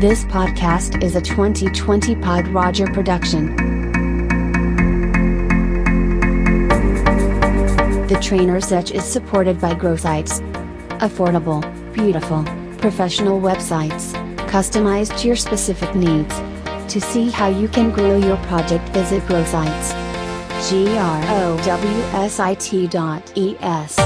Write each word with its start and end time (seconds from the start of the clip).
This 0.00 0.24
podcast 0.24 1.02
is 1.04 1.14
a 1.14 1.20
2020 1.20 2.16
Pod 2.16 2.48
Roger 2.48 2.86
production. 2.86 3.54
The 8.06 8.18
Trainer's 8.22 8.72
Edge 8.72 8.92
is 8.92 9.04
supported 9.04 9.60
by 9.60 9.74
GrowSites. 9.74 10.40
Affordable, 11.00 11.60
beautiful, 11.92 12.44
professional 12.78 13.42
websites, 13.42 14.14
customized 14.48 15.18
to 15.18 15.26
your 15.26 15.36
specific 15.36 15.94
needs. 15.94 16.34
To 16.94 16.98
see 16.98 17.28
how 17.28 17.48
you 17.48 17.68
can 17.68 17.90
grow 17.90 18.16
your 18.16 18.38
project, 18.46 18.88
visit 18.94 19.22
GrowSites. 19.24 19.90
G 20.70 20.96
R 20.96 21.22
O 21.42 21.62
W 21.62 22.02
S 22.14 22.40
I 22.40 22.54
T 22.54 22.86
dot 22.86 23.32
E 23.34 23.54
S. 23.60 23.98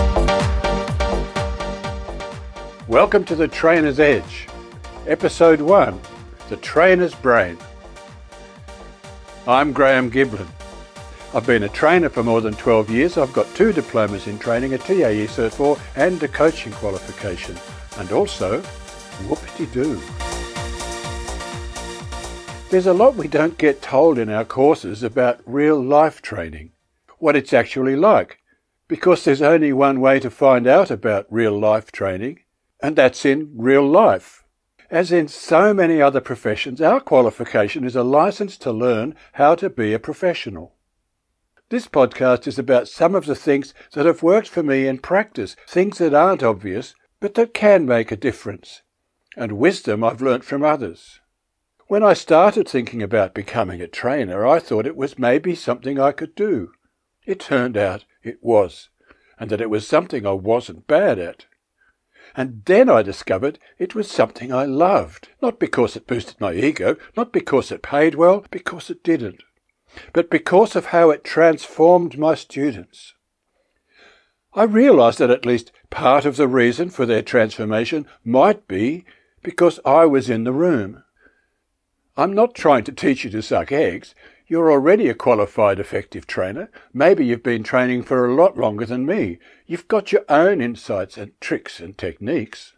Welcome 2.89 3.25
to 3.27 3.37
the 3.37 3.47
Trainer's 3.47 4.01
Edge, 4.01 4.49
Episode 5.07 5.61
1 5.61 6.01
The 6.49 6.57
Trainer's 6.57 7.15
Brain. 7.15 7.59
I'm 9.47 9.75
Graham 9.75 10.11
Giblin. 10.11 10.49
I've 11.35 11.47
been 11.47 11.65
a 11.65 11.69
trainer 11.69 12.09
for 12.09 12.23
more 12.23 12.41
than 12.41 12.55
12 12.55 12.89
years. 12.89 13.19
I've 13.19 13.35
got 13.35 13.55
two 13.55 13.71
diplomas 13.75 14.27
in 14.29 14.39
training, 14.39 14.73
a 14.73 14.79
TAE 14.79 15.27
Cert 15.27 15.53
4 15.53 15.77
and 15.97 16.23
a 16.23 16.29
coaching 16.29 16.73
qualification, 16.73 17.55
and 17.99 18.13
also 18.13 18.63
whoopity 19.29 19.71
doo. 19.75 20.01
There's 22.71 22.87
a 22.87 22.95
lot 22.95 23.15
we 23.15 23.29
don't 23.29 23.59
get 23.59 23.83
told 23.83 24.19
in 24.19 24.31
our 24.31 24.47
courses 24.47 25.03
about 25.03 25.43
real 25.45 25.79
life 25.79 26.23
training, 26.23 26.73
what 27.19 27.37
it's 27.37 27.53
actually 27.53 27.95
like, 27.95 28.39
because 28.89 29.23
there's 29.23 29.43
only 29.43 29.75
one 29.75 30.01
way 30.01 30.19
to 30.19 30.31
find 30.31 30.67
out 30.67 30.91
about 30.91 31.27
real 31.29 31.61
life 31.61 31.93
training, 31.93 32.41
and 32.83 32.97
that's 32.97 33.27
in 33.27 33.53
real 33.55 33.87
life. 33.87 34.44
As 34.95 35.11
in 35.11 35.27
so 35.27 35.75
many 35.75 36.01
other 36.01 36.21
professions, 36.21 36.81
our 36.81 37.01
qualification 37.01 37.83
is 37.83 37.97
a 37.97 38.05
license 38.05 38.57
to 38.59 38.71
learn 38.71 39.17
how 39.33 39.57
to 39.57 39.69
be 39.69 39.93
a 39.93 39.99
professional. 39.99 40.77
This 41.69 41.89
podcast 41.89 42.47
is 42.47 42.61
about 42.61 42.87
some 42.87 43.17
of 43.17 43.27
the 43.27 43.35
things 43.35 43.75
that 43.95 44.07
have 44.07 44.23
worked 44.23 44.47
for 44.47 44.63
me 44.63 44.87
in 44.87 44.99
practice, 44.99 45.57
things 45.67 45.99
that 45.99 46.15
aren't 46.15 46.45
obvious, 46.45 46.95
but 47.19 47.35
that 47.35 47.53
can 47.53 47.87
make 47.87 48.13
a 48.13 48.17
difference, 48.17 48.83
and 49.37 49.59
wisdom 49.59 50.05
I've 50.05 50.23
learnt 50.23 50.45
from 50.45 50.63
others. 50.63 51.19
When 51.89 52.05
I 52.05 52.13
started 52.13 52.69
thinking 52.69 53.03
about 53.03 53.35
becoming 53.35 53.81
a 53.81 53.89
trainer, 53.89 54.47
I 54.47 54.61
thought 54.61 54.87
it 54.87 54.97
was 54.97 55.19
maybe 55.19 55.57
something 55.57 55.99
I 55.99 56.13
could 56.13 56.37
do. 56.37 56.71
It 57.27 57.41
turned 57.41 57.77
out 57.77 58.05
it 58.23 58.39
was, 58.43 58.91
and 59.41 59.51
that 59.51 59.61
it 59.61 59.71
was 59.71 59.89
something 59.89 60.25
I 60.25 60.35
wasn't 60.35 60.87
bad 60.87 61.19
at. 61.19 61.47
And 62.37 62.63
then 62.65 62.91
I 62.91 63.03
discovered 63.03 63.59
it 63.79 63.95
was 63.95 64.11
something 64.11 64.53
I 64.53 64.65
loved, 64.65 65.29
not 65.41 65.61
because 65.61 65.95
it 65.95 66.07
boosted 66.07 66.41
my 66.41 66.53
ego, 66.53 66.97
not 67.17 67.33
because 67.33 67.71
it 67.71 67.83
paid 67.83 68.17
well, 68.17 68.45
because 68.51 68.91
it 68.91 69.05
didn't, 69.05 69.43
but 70.13 70.31
because 70.31 70.75
of 70.75 70.87
how 70.87 71.11
it 71.11 71.23
transformed 71.23 72.19
my 72.19 72.35
students. 72.35 73.15
I 74.53 74.65
realized 74.65 75.19
that 75.19 75.31
at 75.31 75.47
least 75.47 75.73
part 75.91 76.25
of 76.25 76.37
the 76.37 76.49
reason 76.49 76.91
for 76.91 77.07
their 77.07 77.23
transformation 77.23 78.07
might 78.25 78.67
be 78.67 79.05
because 79.43 79.79
I 79.85 80.07
was 80.07 80.31
in 80.31 80.45
the 80.45 80.53
room. 80.53 81.03
I'm 82.17 82.33
not 82.33 82.55
trying 82.55 82.85
to 82.85 82.93
teach 82.93 83.25
you 83.25 83.31
to 83.31 83.43
suck 83.43 83.73
eggs. 83.73 84.15
You're 84.47 84.71
already 84.71 85.09
a 85.09 85.15
qualified 85.15 85.81
effective 85.81 86.27
trainer. 86.27 86.71
Maybe 86.93 87.25
you've 87.25 87.43
been 87.43 87.63
training 87.63 88.03
for 88.03 88.27
a 88.27 88.35
lot 88.35 88.59
longer 88.59 88.85
than 88.85 89.07
me. 89.07 89.39
You've 89.67 89.89
got 89.89 90.13
your 90.13 90.25
own 90.29 90.61
insights 90.61 91.17
and 91.17 91.33
tricks 91.41 91.81
and 91.81 91.97
techniques. 91.97 92.75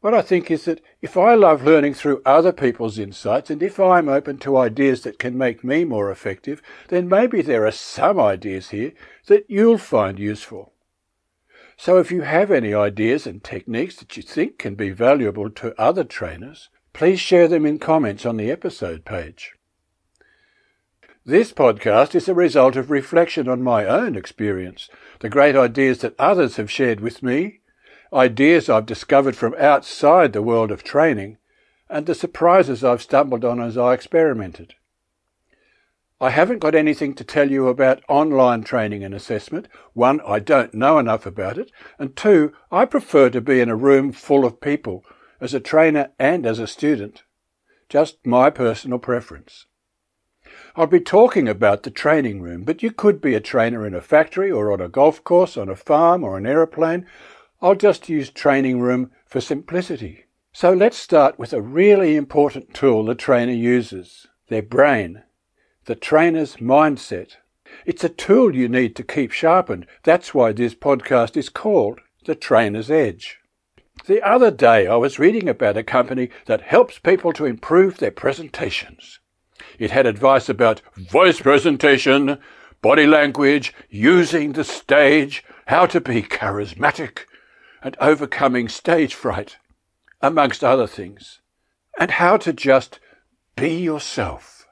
What 0.00 0.14
I 0.14 0.22
think 0.22 0.50
is 0.50 0.64
that 0.64 0.80
if 1.02 1.18
I 1.18 1.34
love 1.34 1.62
learning 1.62 1.92
through 1.92 2.22
other 2.24 2.52
people's 2.52 2.98
insights 2.98 3.50
and 3.50 3.62
if 3.62 3.78
I'm 3.78 4.08
open 4.08 4.38
to 4.38 4.56
ideas 4.56 5.02
that 5.02 5.18
can 5.18 5.36
make 5.36 5.62
me 5.62 5.84
more 5.84 6.10
effective, 6.10 6.62
then 6.88 7.06
maybe 7.06 7.42
there 7.42 7.66
are 7.66 7.70
some 7.70 8.18
ideas 8.18 8.70
here 8.70 8.92
that 9.26 9.44
you'll 9.46 9.76
find 9.76 10.18
useful. 10.18 10.72
So 11.76 11.98
if 11.98 12.10
you 12.10 12.22
have 12.22 12.50
any 12.50 12.72
ideas 12.72 13.26
and 13.26 13.44
techniques 13.44 13.96
that 13.96 14.16
you 14.16 14.22
think 14.22 14.56
can 14.56 14.74
be 14.74 14.88
valuable 14.88 15.50
to 15.50 15.78
other 15.78 16.04
trainers, 16.04 16.70
please 16.94 17.20
share 17.20 17.46
them 17.46 17.66
in 17.66 17.78
comments 17.78 18.24
on 18.24 18.38
the 18.38 18.50
episode 18.50 19.04
page. 19.04 19.52
This 21.26 21.52
podcast 21.52 22.14
is 22.14 22.30
a 22.30 22.34
result 22.34 22.76
of 22.76 22.90
reflection 22.90 23.46
on 23.46 23.62
my 23.62 23.84
own 23.84 24.16
experience, 24.16 24.88
the 25.18 25.28
great 25.28 25.54
ideas 25.54 25.98
that 25.98 26.18
others 26.18 26.56
have 26.56 26.70
shared 26.70 27.00
with 27.00 27.22
me, 27.22 27.60
ideas 28.10 28.70
I've 28.70 28.86
discovered 28.86 29.36
from 29.36 29.54
outside 29.58 30.32
the 30.32 30.40
world 30.40 30.70
of 30.70 30.82
training, 30.82 31.36
and 31.90 32.06
the 32.06 32.14
surprises 32.14 32.82
I've 32.82 33.02
stumbled 33.02 33.44
on 33.44 33.60
as 33.60 33.76
I 33.76 33.92
experimented. 33.92 34.76
I 36.22 36.30
haven't 36.30 36.60
got 36.60 36.74
anything 36.74 37.14
to 37.16 37.24
tell 37.24 37.50
you 37.50 37.68
about 37.68 38.02
online 38.08 38.64
training 38.64 39.04
and 39.04 39.12
assessment. 39.12 39.68
One, 39.92 40.22
I 40.26 40.38
don't 40.38 40.72
know 40.72 40.98
enough 40.98 41.26
about 41.26 41.58
it, 41.58 41.70
and 41.98 42.16
two, 42.16 42.54
I 42.72 42.86
prefer 42.86 43.28
to 43.28 43.42
be 43.42 43.60
in 43.60 43.68
a 43.68 43.76
room 43.76 44.12
full 44.12 44.46
of 44.46 44.62
people, 44.62 45.04
as 45.38 45.52
a 45.52 45.60
trainer 45.60 46.12
and 46.18 46.46
as 46.46 46.58
a 46.58 46.66
student. 46.66 47.24
Just 47.90 48.24
my 48.24 48.48
personal 48.48 48.98
preference. 48.98 49.66
I'll 50.76 50.86
be 50.86 51.00
talking 51.00 51.48
about 51.48 51.82
the 51.82 51.90
training 51.90 52.40
room, 52.40 52.64
but 52.64 52.82
you 52.82 52.90
could 52.90 53.20
be 53.20 53.34
a 53.34 53.40
trainer 53.40 53.86
in 53.86 53.94
a 53.94 54.00
factory 54.00 54.50
or 54.50 54.72
on 54.72 54.80
a 54.80 54.88
golf 54.88 55.22
course, 55.24 55.56
on 55.56 55.68
a 55.68 55.76
farm 55.76 56.24
or 56.24 56.36
an 56.36 56.46
aeroplane. 56.46 57.06
I'll 57.62 57.74
just 57.74 58.08
use 58.08 58.30
training 58.30 58.80
room 58.80 59.10
for 59.26 59.40
simplicity. 59.40 60.24
So 60.52 60.72
let's 60.72 60.96
start 60.96 61.38
with 61.38 61.52
a 61.52 61.62
really 61.62 62.16
important 62.16 62.74
tool 62.74 63.04
the 63.04 63.14
trainer 63.14 63.52
uses 63.52 64.26
their 64.48 64.62
brain, 64.62 65.22
the 65.84 65.94
trainer's 65.94 66.56
mindset. 66.56 67.36
It's 67.86 68.02
a 68.02 68.08
tool 68.08 68.56
you 68.56 68.68
need 68.68 68.96
to 68.96 69.04
keep 69.04 69.30
sharpened. 69.30 69.86
That's 70.02 70.34
why 70.34 70.52
this 70.52 70.74
podcast 70.74 71.36
is 71.36 71.48
called 71.48 72.00
The 72.24 72.34
Trainer's 72.34 72.90
Edge. 72.90 73.38
The 74.06 74.26
other 74.26 74.50
day 74.50 74.88
I 74.88 74.96
was 74.96 75.20
reading 75.20 75.48
about 75.48 75.76
a 75.76 75.84
company 75.84 76.30
that 76.46 76.62
helps 76.62 76.98
people 76.98 77.32
to 77.34 77.46
improve 77.46 77.98
their 77.98 78.10
presentations. 78.10 79.19
It 79.80 79.92
had 79.92 80.04
advice 80.04 80.50
about 80.50 80.82
voice 80.94 81.40
presentation, 81.40 82.38
body 82.82 83.06
language, 83.06 83.72
using 83.88 84.52
the 84.52 84.62
stage, 84.62 85.42
how 85.68 85.86
to 85.86 86.02
be 86.02 86.22
charismatic, 86.22 87.20
and 87.82 87.96
overcoming 87.98 88.68
stage 88.68 89.14
fright, 89.14 89.56
amongst 90.20 90.62
other 90.62 90.86
things, 90.86 91.40
and 91.98 92.10
how 92.10 92.36
to 92.36 92.52
just 92.52 93.00
be 93.56 93.74
yourself. 93.74 94.66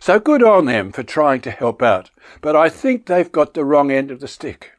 So 0.00 0.18
good 0.18 0.42
on 0.42 0.66
them 0.66 0.90
for 0.90 1.04
trying 1.04 1.40
to 1.42 1.52
help 1.52 1.80
out, 1.80 2.10
but 2.40 2.56
I 2.56 2.68
think 2.68 3.06
they've 3.06 3.30
got 3.30 3.54
the 3.54 3.64
wrong 3.64 3.92
end 3.92 4.10
of 4.10 4.18
the 4.18 4.26
stick. 4.26 4.72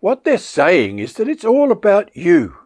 What 0.00 0.24
they're 0.24 0.36
saying 0.36 0.98
is 0.98 1.12
that 1.12 1.28
it's 1.28 1.44
all 1.44 1.70
about 1.70 2.16
you. 2.16 2.56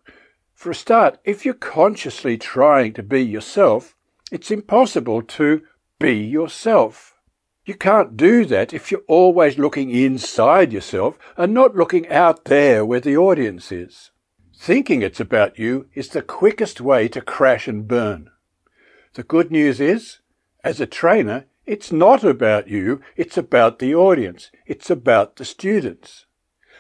For 0.55 0.71
a 0.71 0.75
start, 0.75 1.19
if 1.23 1.45
you're 1.45 1.53
consciously 1.53 2.39
trying 2.39 2.95
to 2.95 3.03
be 3.03 3.23
yourself, 3.23 3.95
it's 4.33 4.51
impossible 4.51 5.21
to 5.21 5.63
be 6.01 6.17
yourself. 6.17 7.15
You 7.65 7.75
can't 7.75 8.17
do 8.17 8.45
that 8.47 8.75
if 8.75 8.91
you're 8.91 9.03
always 9.07 9.59
looking 9.59 9.91
inside 9.91 10.73
yourself 10.73 11.17
and 11.37 11.55
not 11.55 11.77
looking 11.77 12.09
out 12.09 12.47
there 12.47 12.85
where 12.85 12.99
the 12.99 13.17
audience 13.17 13.71
is. 13.71 14.11
Thinking 14.59 15.03
it's 15.03 15.21
about 15.21 15.59
you 15.59 15.89
is 15.95 16.09
the 16.09 16.23
quickest 16.23 16.81
way 16.81 17.07
to 17.09 17.21
crash 17.21 17.69
and 17.69 17.87
burn. 17.87 18.31
The 19.15 19.23
good 19.23 19.53
news 19.53 19.79
is, 19.81 20.19
as 20.65 20.81
a 20.81 20.87
trainer, 20.87 21.47
it's 21.67 21.93
not 21.93 22.25
about 22.25 22.67
you, 22.69 23.01
it's 23.17 23.37
about 23.37 23.79
the 23.79 23.95
audience, 23.95 24.51
it's 24.67 24.91
about 24.91 25.37
the 25.37 25.45
students. 25.45 26.27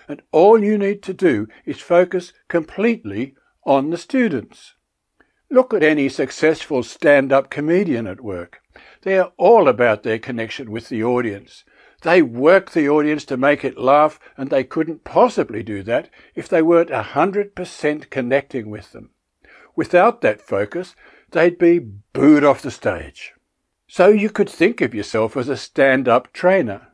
And 0.08 0.22
all 0.32 0.64
you 0.64 0.76
need 0.76 1.02
to 1.04 1.14
do 1.14 1.46
is 1.64 1.80
focus 1.80 2.32
completely 2.48 3.34
on 3.64 3.90
the 3.90 3.98
students. 3.98 4.74
Look 5.52 5.74
at 5.74 5.82
any 5.82 6.08
successful 6.08 6.84
stand 6.84 7.32
up 7.32 7.50
comedian 7.50 8.06
at 8.06 8.20
work. 8.20 8.62
They're 9.02 9.32
all 9.36 9.66
about 9.66 10.04
their 10.04 10.20
connection 10.20 10.70
with 10.70 10.88
the 10.88 11.02
audience. 11.02 11.64
They 12.02 12.22
work 12.22 12.70
the 12.70 12.88
audience 12.88 13.24
to 13.24 13.36
make 13.36 13.64
it 13.64 13.76
laugh, 13.76 14.20
and 14.36 14.48
they 14.48 14.62
couldn't 14.62 15.02
possibly 15.02 15.64
do 15.64 15.82
that 15.82 16.08
if 16.36 16.48
they 16.48 16.62
weren't 16.62 16.90
a 16.90 17.02
hundred 17.02 17.56
percent 17.56 18.10
connecting 18.10 18.70
with 18.70 18.92
them. 18.92 19.10
Without 19.74 20.20
that 20.20 20.40
focus, 20.40 20.94
they'd 21.32 21.58
be 21.58 21.80
booed 21.80 22.44
off 22.44 22.62
the 22.62 22.70
stage. 22.70 23.32
So 23.88 24.06
you 24.06 24.30
could 24.30 24.48
think 24.48 24.80
of 24.80 24.94
yourself 24.94 25.36
as 25.36 25.48
a 25.48 25.56
stand 25.56 26.06
up 26.06 26.32
trainer. 26.32 26.86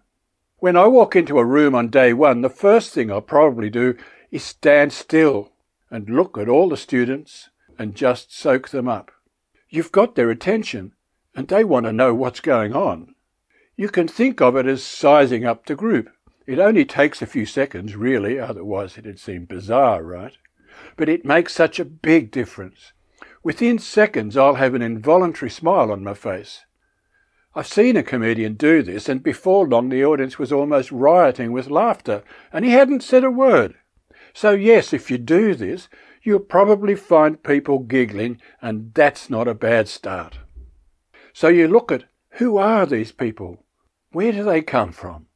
When 0.60 0.78
I 0.78 0.86
walk 0.86 1.14
into 1.14 1.38
a 1.38 1.44
room 1.44 1.74
on 1.74 1.88
day 1.88 2.14
one, 2.14 2.40
the 2.40 2.48
first 2.48 2.94
thing 2.94 3.12
I'll 3.12 3.20
probably 3.20 3.68
do 3.68 3.98
is 4.30 4.42
stand 4.42 4.94
still 4.94 5.52
and 5.90 6.08
look 6.08 6.38
at 6.38 6.48
all 6.48 6.70
the 6.70 6.78
students 6.78 7.50
and 7.78 7.94
just 7.94 8.36
soak 8.36 8.68
them 8.68 8.88
up. 8.88 9.10
You've 9.68 9.92
got 9.92 10.14
their 10.14 10.30
attention, 10.30 10.92
and 11.34 11.48
they 11.48 11.64
want 11.64 11.86
to 11.86 11.92
know 11.92 12.14
what's 12.14 12.40
going 12.40 12.74
on. 12.74 13.14
You 13.76 13.88
can 13.88 14.08
think 14.08 14.40
of 14.40 14.56
it 14.56 14.66
as 14.66 14.82
sizing 14.82 15.44
up 15.44 15.66
the 15.66 15.74
group. 15.74 16.08
It 16.46 16.58
only 16.58 16.84
takes 16.84 17.20
a 17.20 17.26
few 17.26 17.44
seconds, 17.44 17.96
really, 17.96 18.38
otherwise 18.38 18.96
it'd 18.96 19.18
seem 19.18 19.44
bizarre, 19.44 20.02
right? 20.02 20.36
But 20.96 21.08
it 21.08 21.24
makes 21.24 21.52
such 21.52 21.78
a 21.78 21.84
big 21.84 22.30
difference. 22.30 22.92
Within 23.42 23.78
seconds, 23.78 24.36
I'll 24.36 24.54
have 24.54 24.74
an 24.74 24.82
involuntary 24.82 25.50
smile 25.50 25.90
on 25.90 26.04
my 26.04 26.14
face. 26.14 26.64
I've 27.54 27.66
seen 27.66 27.96
a 27.96 28.02
comedian 28.02 28.54
do 28.54 28.82
this, 28.82 29.08
and 29.08 29.22
before 29.22 29.66
long 29.66 29.88
the 29.88 30.04
audience 30.04 30.38
was 30.38 30.52
almost 30.52 30.92
rioting 30.92 31.52
with 31.52 31.70
laughter, 31.70 32.22
and 32.52 32.64
he 32.64 32.72
hadn't 32.72 33.02
said 33.02 33.24
a 33.24 33.30
word. 33.30 33.74
So, 34.34 34.50
yes, 34.50 34.92
if 34.92 35.10
you 35.10 35.16
do 35.18 35.54
this, 35.54 35.88
you'll 36.26 36.40
probably 36.40 36.96
find 36.96 37.42
people 37.42 37.78
giggling, 37.78 38.40
and 38.60 38.92
that's 38.94 39.30
not 39.30 39.46
a 39.46 39.54
bad 39.54 39.88
start. 39.88 40.40
So 41.32 41.48
you 41.48 41.68
look 41.68 41.92
at 41.92 42.04
who 42.30 42.58
are 42.58 42.84
these 42.84 43.12
people? 43.12 43.64
Where 44.10 44.32
do 44.32 44.42
they 44.42 44.60
come 44.60 44.92
from? 44.92 45.26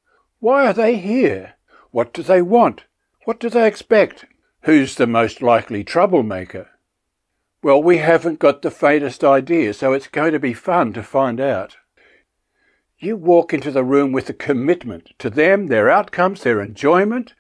Why 0.41 0.67
are 0.67 0.73
they 0.73 0.97
here? 0.97 1.55
What 1.93 2.13
do 2.13 2.23
they 2.23 2.43
want? 2.43 2.85
What 3.25 3.39
do 3.39 3.49
they 3.49 3.67
expect? 3.67 4.25
Who's 4.63 4.97
the 4.97 5.07
most 5.07 5.41
likely 5.41 5.85
troublemaker? 5.85 6.69
Well, 7.63 7.83
we 7.83 7.99
haven't 7.99 8.39
got 8.39 8.63
the 8.63 8.71
faintest 8.71 9.23
idea, 9.23 9.75
so 9.75 9.93
it's 9.93 10.09
going 10.09 10.33
to 10.33 10.39
be 10.39 10.55
fun 10.55 10.93
to 10.95 11.03
find 11.03 11.41
out. 11.41 11.77
You 12.99 13.17
walk 13.17 13.55
into 13.55 13.71
the 13.71 13.85
room 13.85 14.13
with 14.13 14.29
a 14.29 14.35
commitment 14.35 15.11
to 15.19 15.31
them, 15.31 15.69
their 15.69 15.91
outcomes, 15.91 16.43
their 16.43 16.61
enjoyment, 16.61 17.35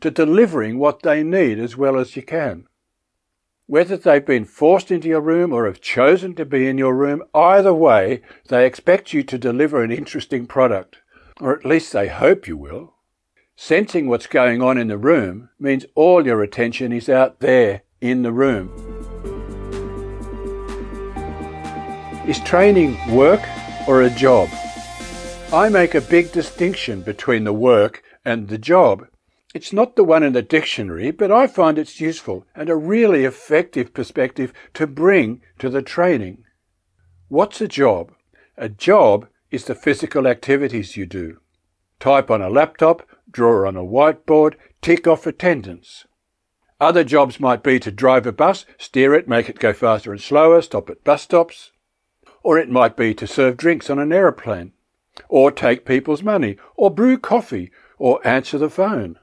to 0.00 0.10
delivering 0.10 0.78
what 0.78 1.02
they 1.02 1.22
need 1.22 1.58
as 1.58 1.76
well 1.76 1.98
as 1.98 2.16
you 2.16 2.22
can. 2.22 2.66
Whether 3.68 3.96
they've 3.96 4.24
been 4.24 4.44
forced 4.44 4.92
into 4.92 5.08
your 5.08 5.20
room 5.20 5.52
or 5.52 5.66
have 5.66 5.80
chosen 5.80 6.36
to 6.36 6.44
be 6.44 6.68
in 6.68 6.78
your 6.78 6.94
room, 6.94 7.24
either 7.34 7.74
way, 7.74 8.22
they 8.46 8.64
expect 8.64 9.12
you 9.12 9.24
to 9.24 9.36
deliver 9.36 9.82
an 9.82 9.90
interesting 9.90 10.46
product, 10.46 10.98
or 11.40 11.52
at 11.52 11.64
least 11.64 11.92
they 11.92 12.06
hope 12.06 12.46
you 12.46 12.56
will. 12.56 12.94
Sensing 13.56 14.06
what's 14.06 14.28
going 14.28 14.62
on 14.62 14.78
in 14.78 14.86
the 14.86 14.96
room 14.96 15.48
means 15.58 15.84
all 15.96 16.24
your 16.24 16.44
attention 16.44 16.92
is 16.92 17.08
out 17.08 17.40
there 17.40 17.82
in 18.00 18.22
the 18.22 18.30
room. 18.30 18.70
Is 22.28 22.38
training 22.38 22.96
work 23.12 23.42
or 23.88 24.02
a 24.02 24.10
job? 24.10 24.48
I 25.52 25.70
make 25.70 25.96
a 25.96 26.00
big 26.00 26.30
distinction 26.30 27.02
between 27.02 27.42
the 27.42 27.52
work 27.52 28.04
and 28.24 28.46
the 28.46 28.58
job. 28.58 29.08
It's 29.54 29.72
not 29.72 29.96
the 29.96 30.04
one 30.04 30.22
in 30.22 30.32
the 30.32 30.42
dictionary, 30.42 31.10
but 31.10 31.30
I 31.30 31.46
find 31.46 31.78
it's 31.78 32.00
useful 32.00 32.46
and 32.54 32.68
a 32.68 32.76
really 32.76 33.24
effective 33.24 33.94
perspective 33.94 34.52
to 34.74 34.86
bring 34.86 35.40
to 35.58 35.70
the 35.70 35.82
training. 35.82 36.44
What's 37.28 37.60
a 37.60 37.68
job? 37.68 38.12
A 38.56 38.68
job 38.68 39.28
is 39.50 39.64
the 39.64 39.74
physical 39.74 40.26
activities 40.26 40.96
you 40.96 41.06
do. 41.06 41.38
Type 42.00 42.30
on 42.30 42.42
a 42.42 42.50
laptop, 42.50 43.08
draw 43.30 43.66
on 43.66 43.76
a 43.76 43.84
whiteboard, 43.84 44.54
tick 44.82 45.06
off 45.06 45.26
attendance. 45.26 46.06
Other 46.78 47.04
jobs 47.04 47.40
might 47.40 47.62
be 47.62 47.78
to 47.80 47.90
drive 47.90 48.26
a 48.26 48.32
bus, 48.32 48.66
steer 48.76 49.14
it, 49.14 49.28
make 49.28 49.48
it 49.48 49.58
go 49.58 49.72
faster 49.72 50.12
and 50.12 50.20
slower, 50.20 50.60
stop 50.60 50.90
at 50.90 51.04
bus 51.04 51.22
stops. 51.22 51.72
Or 52.42 52.58
it 52.58 52.68
might 52.68 52.96
be 52.96 53.14
to 53.14 53.26
serve 53.26 53.56
drinks 53.56 53.88
on 53.88 53.98
an 53.98 54.12
aeroplane 54.12 54.72
or 55.28 55.50
take 55.50 55.84
people's 55.84 56.22
money, 56.22 56.56
or 56.76 56.90
brew 56.90 57.18
coffee, 57.18 57.70
or 57.98 58.26
answer 58.26 58.58
the 58.58 58.70
phone. 58.70 59.18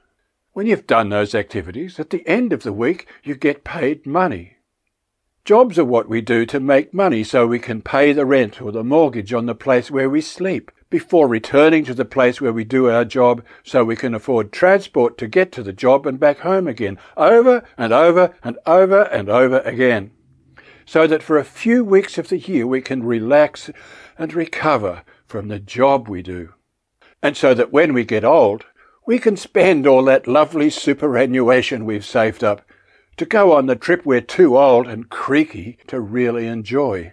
When 0.54 0.68
you've 0.68 0.86
done 0.86 1.08
those 1.08 1.34
activities, 1.34 1.98
at 1.98 2.10
the 2.10 2.24
end 2.28 2.52
of 2.52 2.62
the 2.62 2.72
week 2.72 3.08
you 3.24 3.34
get 3.34 3.64
paid 3.64 4.06
money. 4.06 4.58
Jobs 5.44 5.80
are 5.80 5.84
what 5.84 6.08
we 6.08 6.20
do 6.20 6.46
to 6.46 6.60
make 6.60 6.94
money 6.94 7.24
so 7.24 7.44
we 7.44 7.58
can 7.58 7.82
pay 7.82 8.12
the 8.12 8.24
rent 8.24 8.62
or 8.62 8.70
the 8.70 8.84
mortgage 8.84 9.32
on 9.32 9.46
the 9.46 9.56
place 9.56 9.90
where 9.90 10.08
we 10.08 10.20
sleep, 10.20 10.70
before 10.90 11.26
returning 11.26 11.84
to 11.86 11.92
the 11.92 12.04
place 12.04 12.40
where 12.40 12.52
we 12.52 12.62
do 12.62 12.88
our 12.88 13.04
job 13.04 13.42
so 13.64 13.82
we 13.82 13.96
can 13.96 14.14
afford 14.14 14.52
transport 14.52 15.18
to 15.18 15.26
get 15.26 15.50
to 15.50 15.62
the 15.64 15.72
job 15.72 16.06
and 16.06 16.20
back 16.20 16.38
home 16.38 16.68
again, 16.68 16.98
over 17.16 17.64
and 17.76 17.92
over 17.92 18.32
and 18.44 18.56
over 18.64 19.02
and 19.02 19.28
over 19.28 19.58
again. 19.62 20.12
So 20.86 21.08
that 21.08 21.24
for 21.24 21.36
a 21.36 21.44
few 21.44 21.84
weeks 21.84 22.16
of 22.16 22.28
the 22.28 22.38
year 22.38 22.64
we 22.64 22.80
can 22.80 23.02
relax 23.02 23.70
and 24.16 24.32
recover 24.32 25.02
from 25.26 25.48
the 25.48 25.58
job 25.58 26.08
we 26.08 26.22
do. 26.22 26.54
And 27.20 27.36
so 27.36 27.54
that 27.54 27.72
when 27.72 27.92
we 27.92 28.04
get 28.04 28.24
old, 28.24 28.66
we 29.06 29.18
can 29.18 29.36
spend 29.36 29.86
all 29.86 30.04
that 30.04 30.26
lovely 30.26 30.70
superannuation 30.70 31.84
we've 31.84 32.04
saved 32.04 32.42
up 32.42 32.62
to 33.16 33.24
go 33.24 33.52
on 33.52 33.66
the 33.66 33.76
trip 33.76 34.04
we're 34.04 34.20
too 34.20 34.56
old 34.56 34.88
and 34.88 35.10
creaky 35.10 35.78
to 35.86 36.00
really 36.00 36.46
enjoy. 36.46 37.12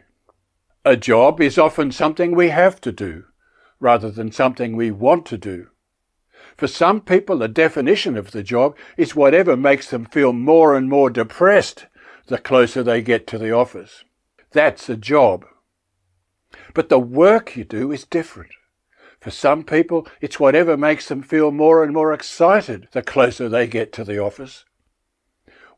A 0.83 0.97
job 0.97 1.39
is 1.39 1.57
often 1.57 1.91
something 1.91 2.33
we 2.33 2.49
have 2.49 2.81
to 2.81 2.91
do, 2.91 3.25
rather 3.79 4.09
than 4.09 4.31
something 4.31 4.75
we 4.75 4.89
want 4.89 5.25
to 5.27 5.37
do. 5.37 5.67
For 6.57 6.67
some 6.67 7.01
people, 7.01 7.37
the 7.37 7.47
definition 7.47 8.17
of 8.17 8.31
the 8.31 8.43
job 8.43 8.75
is 8.97 9.15
whatever 9.15 9.55
makes 9.55 9.89
them 9.89 10.05
feel 10.05 10.33
more 10.33 10.75
and 10.75 10.89
more 10.89 11.09
depressed 11.09 11.85
the 12.27 12.37
closer 12.37 12.81
they 12.81 13.01
get 13.01 13.27
to 13.27 13.37
the 13.37 13.51
office. 13.51 14.03
That's 14.51 14.89
a 14.89 14.97
job. 14.97 15.45
But 16.73 16.89
the 16.89 16.99
work 16.99 17.55
you 17.55 17.63
do 17.63 17.91
is 17.91 18.05
different. 18.05 18.51
For 19.21 19.31
some 19.31 19.63
people, 19.63 20.07
it's 20.19 20.39
whatever 20.39 20.75
makes 20.75 21.07
them 21.07 21.21
feel 21.21 21.51
more 21.51 21.83
and 21.83 21.93
more 21.93 22.11
excited 22.11 22.87
the 22.91 23.01
closer 23.01 23.47
they 23.47 23.67
get 23.67 23.93
to 23.93 24.03
the 24.03 24.19
office. 24.19 24.65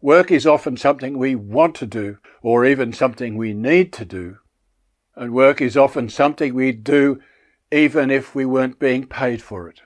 Work 0.02 0.32
is 0.32 0.48
often 0.48 0.78
something 0.78 1.18
we 1.18 1.36
want 1.36 1.76
to 1.76 1.86
do, 1.86 2.18
or 2.42 2.66
even 2.66 2.92
something 2.92 3.38
we 3.38 3.54
need 3.54 3.94
to 3.94 4.06
do. 4.06 4.38
And 5.16 5.34
work 5.34 5.62
is 5.62 5.78
often 5.78 6.10
something 6.10 6.54
we 6.54 6.72
do 6.72 7.22
even 7.72 8.10
if 8.10 8.34
we 8.34 8.46
weren't 8.46 8.80
being 8.80 9.08
paid 9.08 9.42
for 9.42 9.70
it. 9.70 9.82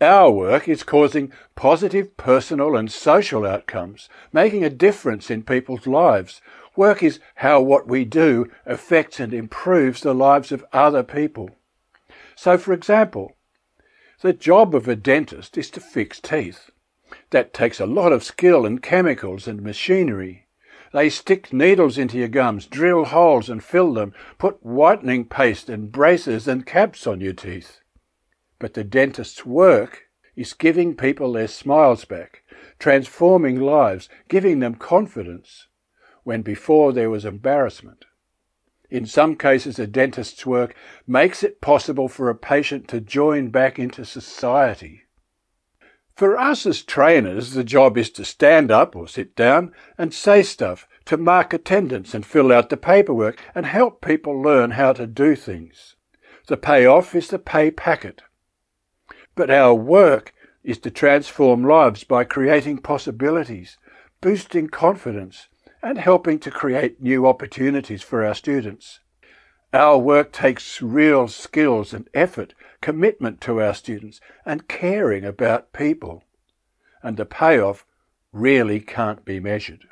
Our 0.00 0.30
work 0.30 0.66
is 0.66 0.82
causing 0.82 1.32
positive 1.54 2.16
personal 2.16 2.74
and 2.74 2.90
social 2.90 3.46
outcomes, 3.46 4.08
making 4.32 4.64
a 4.64 4.70
difference 4.70 5.30
in 5.30 5.42
people's 5.42 5.86
lives, 5.86 6.40
Work 6.76 7.02
is 7.02 7.20
how 7.36 7.60
what 7.60 7.88
we 7.88 8.04
do 8.04 8.50
affects 8.64 9.18
and 9.18 9.34
improves 9.34 10.00
the 10.00 10.14
lives 10.14 10.52
of 10.52 10.64
other 10.72 11.02
people. 11.02 11.50
So, 12.42 12.56
for 12.56 12.72
example, 12.72 13.36
the 14.22 14.32
job 14.32 14.74
of 14.74 14.88
a 14.88 14.96
dentist 14.96 15.58
is 15.58 15.68
to 15.72 15.78
fix 15.78 16.18
teeth. 16.18 16.70
That 17.32 17.52
takes 17.52 17.78
a 17.78 17.84
lot 17.84 18.14
of 18.14 18.24
skill 18.24 18.64
and 18.64 18.82
chemicals 18.82 19.46
and 19.46 19.60
machinery. 19.60 20.48
They 20.94 21.10
stick 21.10 21.52
needles 21.52 21.98
into 21.98 22.16
your 22.16 22.28
gums, 22.28 22.64
drill 22.66 23.04
holes 23.04 23.50
and 23.50 23.62
fill 23.62 23.92
them, 23.92 24.14
put 24.38 24.64
whitening 24.64 25.26
paste 25.26 25.68
and 25.68 25.92
braces 25.92 26.48
and 26.48 26.64
caps 26.64 27.06
on 27.06 27.20
your 27.20 27.34
teeth. 27.34 27.80
But 28.58 28.72
the 28.72 28.84
dentist's 28.84 29.44
work 29.44 30.04
is 30.34 30.54
giving 30.54 30.96
people 30.96 31.34
their 31.34 31.46
smiles 31.46 32.06
back, 32.06 32.42
transforming 32.78 33.60
lives, 33.60 34.08
giving 34.28 34.60
them 34.60 34.76
confidence, 34.76 35.68
when 36.24 36.40
before 36.40 36.94
there 36.94 37.10
was 37.10 37.26
embarrassment. 37.26 38.06
In 38.90 39.06
some 39.06 39.36
cases, 39.36 39.78
a 39.78 39.86
dentist's 39.86 40.44
work 40.44 40.74
makes 41.06 41.42
it 41.42 41.60
possible 41.60 42.08
for 42.08 42.28
a 42.28 42.34
patient 42.34 42.88
to 42.88 43.00
join 43.00 43.50
back 43.50 43.78
into 43.78 44.04
society. 44.04 45.02
For 46.16 46.36
us 46.36 46.66
as 46.66 46.82
trainers, 46.82 47.52
the 47.52 47.64
job 47.64 47.96
is 47.96 48.10
to 48.10 48.24
stand 48.24 48.70
up 48.70 48.96
or 48.96 49.08
sit 49.08 49.36
down 49.36 49.72
and 49.96 50.12
say 50.12 50.42
stuff, 50.42 50.86
to 51.06 51.16
mark 51.16 51.52
attendance 51.52 52.14
and 52.14 52.26
fill 52.26 52.52
out 52.52 52.68
the 52.68 52.76
paperwork 52.76 53.40
and 53.54 53.64
help 53.64 54.00
people 54.04 54.40
learn 54.40 54.72
how 54.72 54.92
to 54.92 55.06
do 55.06 55.34
things. 55.34 55.96
The 56.46 56.56
payoff 56.56 57.14
is 57.14 57.28
the 57.28 57.38
pay 57.38 57.70
packet. 57.70 58.22
But 59.34 59.50
our 59.50 59.72
work 59.72 60.34
is 60.62 60.78
to 60.78 60.90
transform 60.90 61.64
lives 61.64 62.04
by 62.04 62.24
creating 62.24 62.78
possibilities, 62.78 63.78
boosting 64.20 64.68
confidence, 64.68 65.48
and 65.82 65.98
helping 65.98 66.38
to 66.40 66.50
create 66.50 67.02
new 67.02 67.26
opportunities 67.26 68.02
for 68.02 68.24
our 68.24 68.34
students. 68.34 69.00
Our 69.72 69.98
work 69.98 70.32
takes 70.32 70.82
real 70.82 71.28
skills 71.28 71.94
and 71.94 72.08
effort, 72.12 72.54
commitment 72.80 73.40
to 73.42 73.62
our 73.62 73.74
students, 73.74 74.20
and 74.44 74.68
caring 74.68 75.24
about 75.24 75.72
people. 75.72 76.24
And 77.02 77.16
the 77.16 77.24
payoff 77.24 77.86
really 78.32 78.80
can't 78.80 79.24
be 79.24 79.40
measured. 79.40 79.86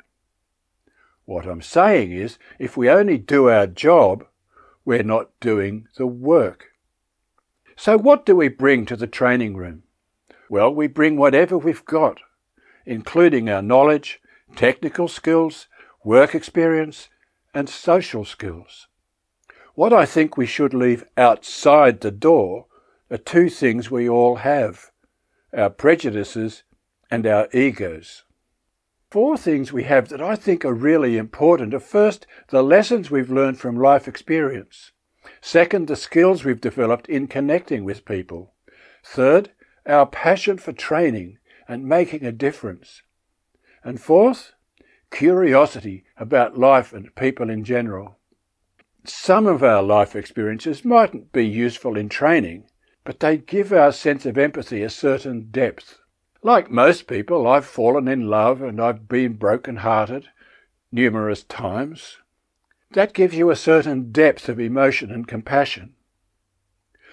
What 1.25 1.45
I'm 1.45 1.61
saying 1.61 2.11
is, 2.11 2.37
if 2.57 2.75
we 2.75 2.89
only 2.89 3.17
do 3.17 3.49
our 3.49 3.67
job, 3.67 4.25
we're 4.83 5.03
not 5.03 5.29
doing 5.39 5.87
the 5.97 6.07
work. 6.07 6.69
So, 7.75 7.97
what 7.97 8.25
do 8.25 8.35
we 8.35 8.49
bring 8.49 8.85
to 8.87 8.97
the 8.97 9.07
training 9.07 9.55
room? 9.55 9.83
Well, 10.49 10.73
we 10.73 10.87
bring 10.87 11.15
whatever 11.15 11.57
we've 11.57 11.85
got, 11.85 12.19
including 12.85 13.49
our 13.49 13.61
knowledge, 13.61 14.19
technical 14.55 15.07
skills, 15.07 15.67
work 16.03 16.33
experience, 16.33 17.09
and 17.53 17.69
social 17.69 18.25
skills. 18.25 18.87
What 19.75 19.93
I 19.93 20.05
think 20.05 20.37
we 20.37 20.45
should 20.45 20.73
leave 20.73 21.05
outside 21.17 22.01
the 22.01 22.11
door 22.11 22.65
are 23.09 23.17
two 23.17 23.49
things 23.49 23.89
we 23.89 24.07
all 24.09 24.37
have 24.37 24.91
our 25.51 25.69
prejudices 25.69 26.63
and 27.09 27.25
our 27.25 27.47
egos. 27.51 28.23
Four 29.09 29.35
things 29.35 29.73
we 29.73 29.83
have 29.85 30.09
that 30.09 30.21
I 30.21 30.35
think 30.35 30.63
are 30.63 30.73
really 30.73 31.17
important 31.17 31.73
are 31.73 31.79
first, 31.79 32.27
the 32.49 32.61
lessons 32.61 33.09
we've 33.09 33.31
learned 33.31 33.59
from 33.59 33.75
life 33.75 34.07
experience. 34.07 34.91
Second, 35.41 35.87
the 35.87 35.95
skills 35.95 36.43
we've 36.43 36.61
developed 36.61 37.09
in 37.09 37.27
connecting 37.27 37.83
with 37.83 38.05
people. 38.05 38.53
Third, 39.03 39.51
our 39.87 40.05
passion 40.05 40.59
for 40.59 40.71
training 40.71 41.39
and 41.67 41.85
making 41.85 42.23
a 42.23 42.31
difference. 42.31 43.01
And 43.83 43.99
fourth, 43.99 44.53
curiosity 45.11 46.03
about 46.17 46.57
life 46.57 46.93
and 46.93 47.13
people 47.15 47.49
in 47.49 47.63
general. 47.63 48.17
Some 49.05 49.47
of 49.47 49.63
our 49.63 49.81
life 49.81 50.15
experiences 50.15 50.85
mightn't 50.85 51.31
be 51.31 51.47
useful 51.47 51.97
in 51.97 52.09
training, 52.09 52.65
but 53.03 53.19
they 53.19 53.37
give 53.37 53.71
our 53.71 53.91
sense 53.91 54.25
of 54.25 54.37
empathy 54.37 54.83
a 54.83 54.89
certain 54.89 55.49
depth. 55.49 55.99
Like 56.43 56.69
most 56.69 57.07
people, 57.07 57.47
I've 57.47 57.65
fallen 57.65 58.07
in 58.07 58.27
love 58.27 58.61
and 58.61 58.79
I've 58.79 59.07
been 59.07 59.33
broken 59.33 59.77
hearted 59.77 60.29
numerous 60.91 61.43
times. 61.43 62.17
That 62.91 63.13
gives 63.13 63.35
you 63.35 63.49
a 63.49 63.55
certain 63.55 64.11
depth 64.11 64.49
of 64.49 64.59
emotion 64.59 65.11
and 65.11 65.27
compassion. 65.27 65.95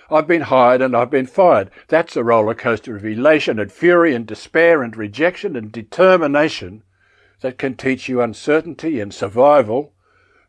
I've 0.08 0.26
been 0.26 0.42
hired 0.42 0.80
and 0.80 0.96
I've 0.96 1.10
been 1.10 1.26
fired. 1.26 1.70
That's 1.88 2.16
a 2.16 2.22
roller 2.22 2.54
coaster 2.54 2.96
of 2.96 3.04
elation 3.04 3.58
and 3.58 3.72
fury 3.72 4.14
and 4.14 4.26
despair 4.26 4.82
and 4.82 4.96
rejection 4.96 5.56
and 5.56 5.72
determination 5.72 6.82
that 7.40 7.58
can 7.58 7.76
teach 7.76 8.08
you 8.08 8.20
uncertainty 8.20 9.00
and 9.00 9.12
survival 9.12 9.92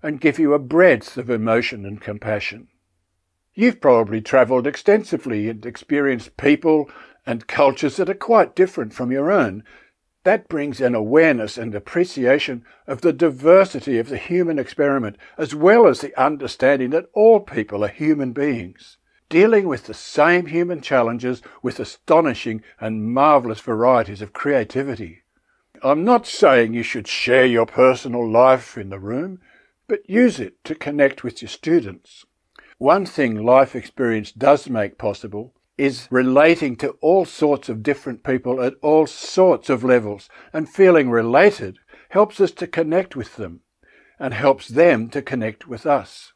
and 0.01 0.21
give 0.21 0.39
you 0.39 0.53
a 0.53 0.59
breadth 0.59 1.17
of 1.17 1.29
emotion 1.29 1.85
and 1.85 2.01
compassion. 2.01 2.67
You've 3.53 3.81
probably 3.81 4.21
travelled 4.21 4.67
extensively 4.67 5.49
and 5.49 5.65
experienced 5.65 6.37
people 6.37 6.89
and 7.25 7.47
cultures 7.47 7.97
that 7.97 8.09
are 8.09 8.13
quite 8.13 8.55
different 8.55 8.93
from 8.93 9.11
your 9.11 9.31
own, 9.31 9.63
that 10.23 10.49
brings 10.49 10.81
an 10.81 10.93
awareness 10.93 11.57
and 11.57 11.73
appreciation 11.73 12.65
of 12.85 13.01
the 13.01 13.13
diversity 13.13 13.97
of 13.97 14.09
the 14.09 14.17
human 14.17 14.59
experiment, 14.59 15.17
as 15.37 15.55
well 15.55 15.87
as 15.87 16.01
the 16.01 16.15
understanding 16.21 16.89
that 16.89 17.09
all 17.13 17.39
people 17.39 17.83
are 17.83 17.87
human 17.87 18.33
beings, 18.33 18.97
dealing 19.29 19.67
with 19.67 19.85
the 19.85 19.93
same 19.93 20.47
human 20.47 20.81
challenges 20.81 21.41
with 21.61 21.79
astonishing 21.79 22.61
and 22.79 23.13
marvellous 23.13 23.61
varieties 23.61 24.21
of 24.21 24.33
creativity. 24.33 25.23
I'm 25.83 26.03
not 26.03 26.25
saying 26.25 26.73
you 26.73 26.83
should 26.83 27.07
share 27.07 27.45
your 27.45 27.65
personal 27.65 28.29
life 28.29 28.77
in 28.77 28.89
the 28.89 28.99
room, 28.99 29.39
but 29.87 30.09
use 30.09 30.39
it 30.39 30.63
to 30.65 30.75
connect 30.75 31.23
with 31.23 31.41
your 31.41 31.49
students. 31.49 32.25
One 32.77 33.05
thing 33.05 33.43
life 33.43 33.75
experience 33.75 34.31
does 34.31 34.69
make 34.69 34.97
possible 34.97 35.53
is 35.77 36.07
relating 36.09 36.75
to 36.77 36.91
all 37.01 37.25
sorts 37.25 37.69
of 37.69 37.83
different 37.83 38.23
people 38.23 38.61
at 38.61 38.73
all 38.81 39.07
sorts 39.07 39.69
of 39.69 39.83
levels, 39.83 40.29
and 40.51 40.67
feeling 40.67 41.09
related 41.09 41.77
helps 42.09 42.41
us 42.41 42.51
to 42.51 42.67
connect 42.67 43.15
with 43.15 43.35
them 43.35 43.61
and 44.19 44.33
helps 44.33 44.67
them 44.67 45.09
to 45.09 45.21
connect 45.21 45.67
with 45.67 45.85
us. 45.85 46.33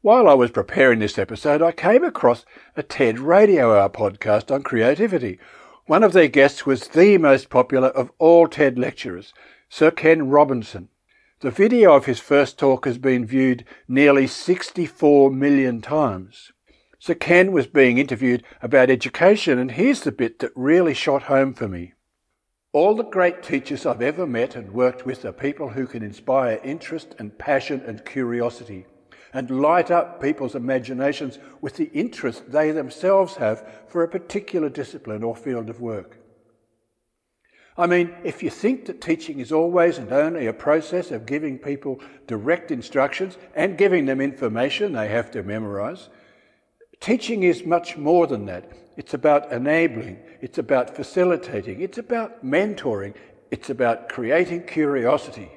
While 0.00 0.28
I 0.28 0.34
was 0.34 0.50
preparing 0.50 0.98
this 0.98 1.16
episode, 1.16 1.62
I 1.62 1.70
came 1.70 2.02
across 2.02 2.44
a 2.76 2.82
TED 2.82 3.20
Radio 3.20 3.78
Hour 3.78 3.88
podcast 3.88 4.52
on 4.52 4.64
creativity. 4.64 5.38
One 5.86 6.04
of 6.04 6.12
their 6.12 6.28
guests 6.28 6.64
was 6.64 6.86
the 6.88 7.18
most 7.18 7.50
popular 7.50 7.88
of 7.88 8.12
all 8.20 8.46
TED 8.46 8.78
lecturers, 8.78 9.34
Sir 9.68 9.90
Ken 9.90 10.28
Robinson. 10.28 10.88
The 11.40 11.50
video 11.50 11.94
of 11.94 12.06
his 12.06 12.20
first 12.20 12.56
talk 12.56 12.84
has 12.84 12.98
been 12.98 13.26
viewed 13.26 13.64
nearly 13.88 14.28
64 14.28 15.32
million 15.32 15.80
times. 15.80 16.52
Sir 17.00 17.14
Ken 17.14 17.50
was 17.50 17.66
being 17.66 17.98
interviewed 17.98 18.44
about 18.62 18.90
education, 18.90 19.58
and 19.58 19.72
here's 19.72 20.02
the 20.02 20.12
bit 20.12 20.38
that 20.38 20.52
really 20.54 20.94
shot 20.94 21.24
home 21.24 21.52
for 21.52 21.66
me. 21.66 21.94
All 22.72 22.94
the 22.94 23.02
great 23.02 23.42
teachers 23.42 23.84
I've 23.84 24.02
ever 24.02 24.24
met 24.24 24.54
and 24.54 24.72
worked 24.72 25.04
with 25.04 25.24
are 25.24 25.32
people 25.32 25.70
who 25.70 25.88
can 25.88 26.04
inspire 26.04 26.60
interest 26.62 27.16
and 27.18 27.36
passion 27.36 27.82
and 27.84 28.04
curiosity 28.04 28.86
and 29.32 29.62
light 29.62 29.90
up 29.90 30.20
people's 30.20 30.54
imaginations 30.54 31.38
with 31.60 31.76
the 31.76 31.90
interest 31.92 32.50
they 32.50 32.70
themselves 32.70 33.36
have 33.36 33.66
for 33.88 34.02
a 34.02 34.08
particular 34.08 34.68
discipline 34.68 35.22
or 35.22 35.34
field 35.34 35.70
of 35.70 35.80
work. 35.80 36.18
I 37.76 37.86
mean, 37.86 38.14
if 38.22 38.42
you 38.42 38.50
think 38.50 38.84
that 38.86 39.00
teaching 39.00 39.40
is 39.40 39.50
always 39.50 39.96
and 39.96 40.12
only 40.12 40.46
a 40.46 40.52
process 40.52 41.10
of 41.10 41.24
giving 41.24 41.58
people 41.58 42.00
direct 42.26 42.70
instructions 42.70 43.38
and 43.54 43.78
giving 43.78 44.04
them 44.04 44.20
information 44.20 44.92
they 44.92 45.08
have 45.08 45.30
to 45.30 45.42
memorize, 45.42 46.10
Teaching 47.02 47.42
is 47.42 47.66
much 47.66 47.96
more 47.96 48.28
than 48.28 48.46
that. 48.46 48.70
It's 48.96 49.12
about 49.12 49.50
enabling, 49.50 50.20
it's 50.40 50.58
about 50.58 50.94
facilitating, 50.94 51.80
it's 51.80 51.98
about 51.98 52.44
mentoring, 52.44 53.14
it's 53.50 53.70
about 53.70 54.08
creating 54.08 54.68
curiosity. 54.68 55.50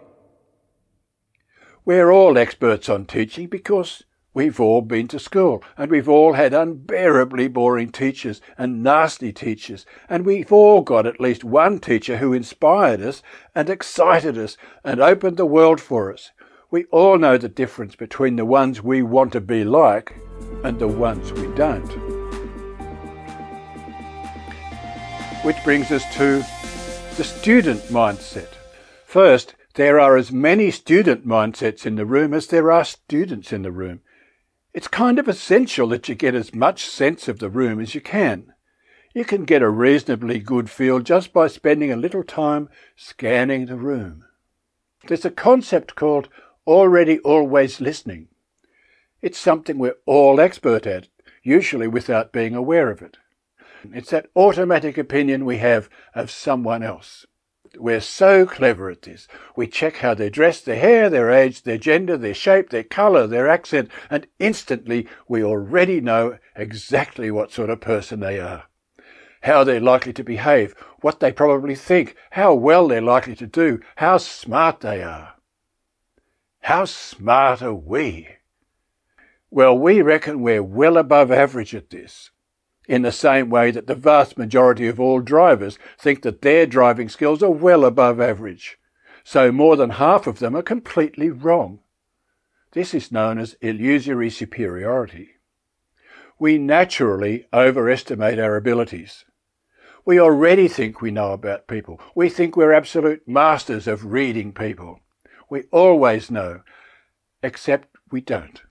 We're 1.85 2.09
all 2.09 2.35
experts 2.35 2.89
on 2.89 3.05
teaching 3.05 3.45
because 3.45 4.05
we've 4.33 4.59
all 4.59 4.81
been 4.81 5.07
to 5.09 5.19
school 5.19 5.63
and 5.77 5.91
we've 5.91 6.09
all 6.09 6.33
had 6.33 6.51
unbearably 6.51 7.47
boring 7.47 7.91
teachers 7.91 8.41
and 8.57 8.81
nasty 8.81 9.31
teachers 9.31 9.85
and 10.09 10.25
we've 10.25 10.51
all 10.51 10.81
got 10.81 11.05
at 11.05 11.19
least 11.19 11.43
one 11.43 11.77
teacher 11.77 12.17
who 12.17 12.33
inspired 12.33 13.01
us 13.01 13.21
and 13.53 13.69
excited 13.69 14.35
us 14.35 14.57
and 14.83 14.99
opened 14.99 15.37
the 15.37 15.45
world 15.45 15.79
for 15.79 16.11
us. 16.11 16.31
We 16.71 16.85
all 16.85 17.19
know 17.19 17.37
the 17.37 17.49
difference 17.49 17.95
between 17.95 18.35
the 18.35 18.45
ones 18.45 18.81
we 18.81 19.03
want 19.03 19.31
to 19.33 19.41
be 19.41 19.63
like 19.63 20.15
and 20.63 20.79
the 20.79 20.87
ones 20.87 21.31
we 21.33 21.45
don't. 21.53 21.91
Which 25.43 25.63
brings 25.63 25.91
us 25.91 26.03
to 26.15 26.43
the 27.15 27.23
student 27.23 27.81
mindset. 27.89 28.49
First, 29.05 29.53
there 29.75 29.99
are 29.99 30.15
as 30.15 30.31
many 30.31 30.71
student 30.71 31.27
mindsets 31.27 31.85
in 31.85 31.95
the 31.95 32.05
room 32.05 32.33
as 32.33 32.47
there 32.47 32.71
are 32.71 32.85
students 32.85 33.51
in 33.51 33.61
the 33.61 33.71
room. 33.71 33.99
It's 34.73 34.87
kind 34.87 35.19
of 35.19 35.27
essential 35.27 35.89
that 35.89 36.07
you 36.09 36.15
get 36.15 36.33
as 36.33 36.55
much 36.55 36.85
sense 36.85 37.27
of 37.27 37.39
the 37.39 37.49
room 37.49 37.79
as 37.79 37.93
you 37.93 38.01
can. 38.01 38.53
You 39.13 39.23
can 39.25 39.45
get 39.45 39.61
a 39.61 39.69
reasonably 39.69 40.39
good 40.39 40.69
feel 40.69 40.99
just 40.99 41.31
by 41.31 41.47
spending 41.47 41.91
a 41.91 41.97
little 41.97 42.23
time 42.23 42.69
scanning 42.95 43.65
the 43.65 43.77
room. 43.77 44.25
There's 45.07 45.25
a 45.25 45.31
concept 45.31 45.95
called 45.95 46.29
already 46.65 47.19
always 47.19 47.79
listening. 47.79 48.27
It's 49.21 49.37
something 49.37 49.77
we're 49.77 49.97
all 50.05 50.39
expert 50.39 50.87
at, 50.87 51.07
usually 51.43 51.87
without 51.87 52.31
being 52.31 52.55
aware 52.55 52.89
of 52.89 53.01
it. 53.01 53.17
It's 53.93 54.09
that 54.11 54.27
automatic 54.35 54.97
opinion 54.97 55.45
we 55.45 55.57
have 55.57 55.89
of 56.13 56.31
someone 56.31 56.81
else. 56.81 57.25
We're 57.77 58.01
so 58.01 58.45
clever 58.45 58.89
at 58.89 59.03
this. 59.03 59.27
We 59.55 59.67
check 59.67 59.97
how 59.97 60.13
they 60.13 60.29
dress, 60.29 60.61
their 60.61 60.75
hair, 60.75 61.09
their 61.09 61.31
age, 61.31 61.63
their 61.63 61.77
gender, 61.77 62.17
their 62.17 62.33
shape, 62.33 62.69
their 62.69 62.83
colour, 62.83 63.27
their 63.27 63.47
accent, 63.47 63.89
and 64.09 64.27
instantly 64.39 65.07
we 65.27 65.43
already 65.43 66.01
know 66.01 66.37
exactly 66.55 67.31
what 67.31 67.51
sort 67.51 67.69
of 67.69 67.81
person 67.81 68.19
they 68.19 68.39
are. 68.39 68.65
How 69.41 69.63
they're 69.63 69.79
likely 69.79 70.13
to 70.13 70.23
behave, 70.23 70.73
what 71.01 71.19
they 71.19 71.31
probably 71.31 71.75
think, 71.75 72.15
how 72.31 72.53
well 72.53 72.87
they're 72.87 73.01
likely 73.01 73.35
to 73.35 73.47
do, 73.47 73.79
how 73.97 74.17
smart 74.17 74.79
they 74.79 75.03
are. 75.03 75.35
How 76.61 76.85
smart 76.85 77.61
are 77.61 77.73
we? 77.73 78.27
Well, 79.51 79.77
we 79.77 80.01
reckon 80.01 80.41
we're 80.41 80.63
well 80.63 80.97
above 80.97 81.31
average 81.31 81.75
at 81.75 81.91
this, 81.91 82.31
in 82.87 83.01
the 83.01 83.11
same 83.11 83.49
way 83.49 83.71
that 83.71 83.87
the 83.87 83.95
vast 83.95 84.37
majority 84.37 84.87
of 84.87 84.99
all 84.99 85.19
drivers 85.19 85.77
think 85.97 86.21
that 86.21 86.41
their 86.41 86.65
driving 86.65 87.09
skills 87.09 87.41
are 87.41 87.51
well 87.51 87.85
above 87.85 88.19
average. 88.19 88.77
So 89.23 89.51
more 89.51 89.75
than 89.75 89.91
half 89.91 90.27
of 90.27 90.39
them 90.39 90.55
are 90.55 90.61
completely 90.61 91.29
wrong. 91.29 91.79
This 92.73 92.93
is 92.93 93.11
known 93.11 93.39
as 93.39 93.55
illusory 93.61 94.29
superiority. 94.29 95.29
We 96.37 96.57
naturally 96.57 97.47
overestimate 97.53 98.37
our 98.37 98.55
abilities. 98.55 99.25
We 100.05 100.19
already 100.19 100.67
think 100.67 101.01
we 101.01 101.09
know 101.09 101.31
about 101.31 101.67
people. 101.67 101.99
We 102.13 102.29
think 102.29 102.55
we're 102.55 102.73
absolute 102.73 103.27
masters 103.27 103.87
of 103.87 104.05
reading 104.05 104.53
people. 104.53 104.99
We 105.49 105.63
always 105.71 106.29
know, 106.29 106.61
except 107.41 107.95
we 108.11 108.21
don't. 108.21 108.61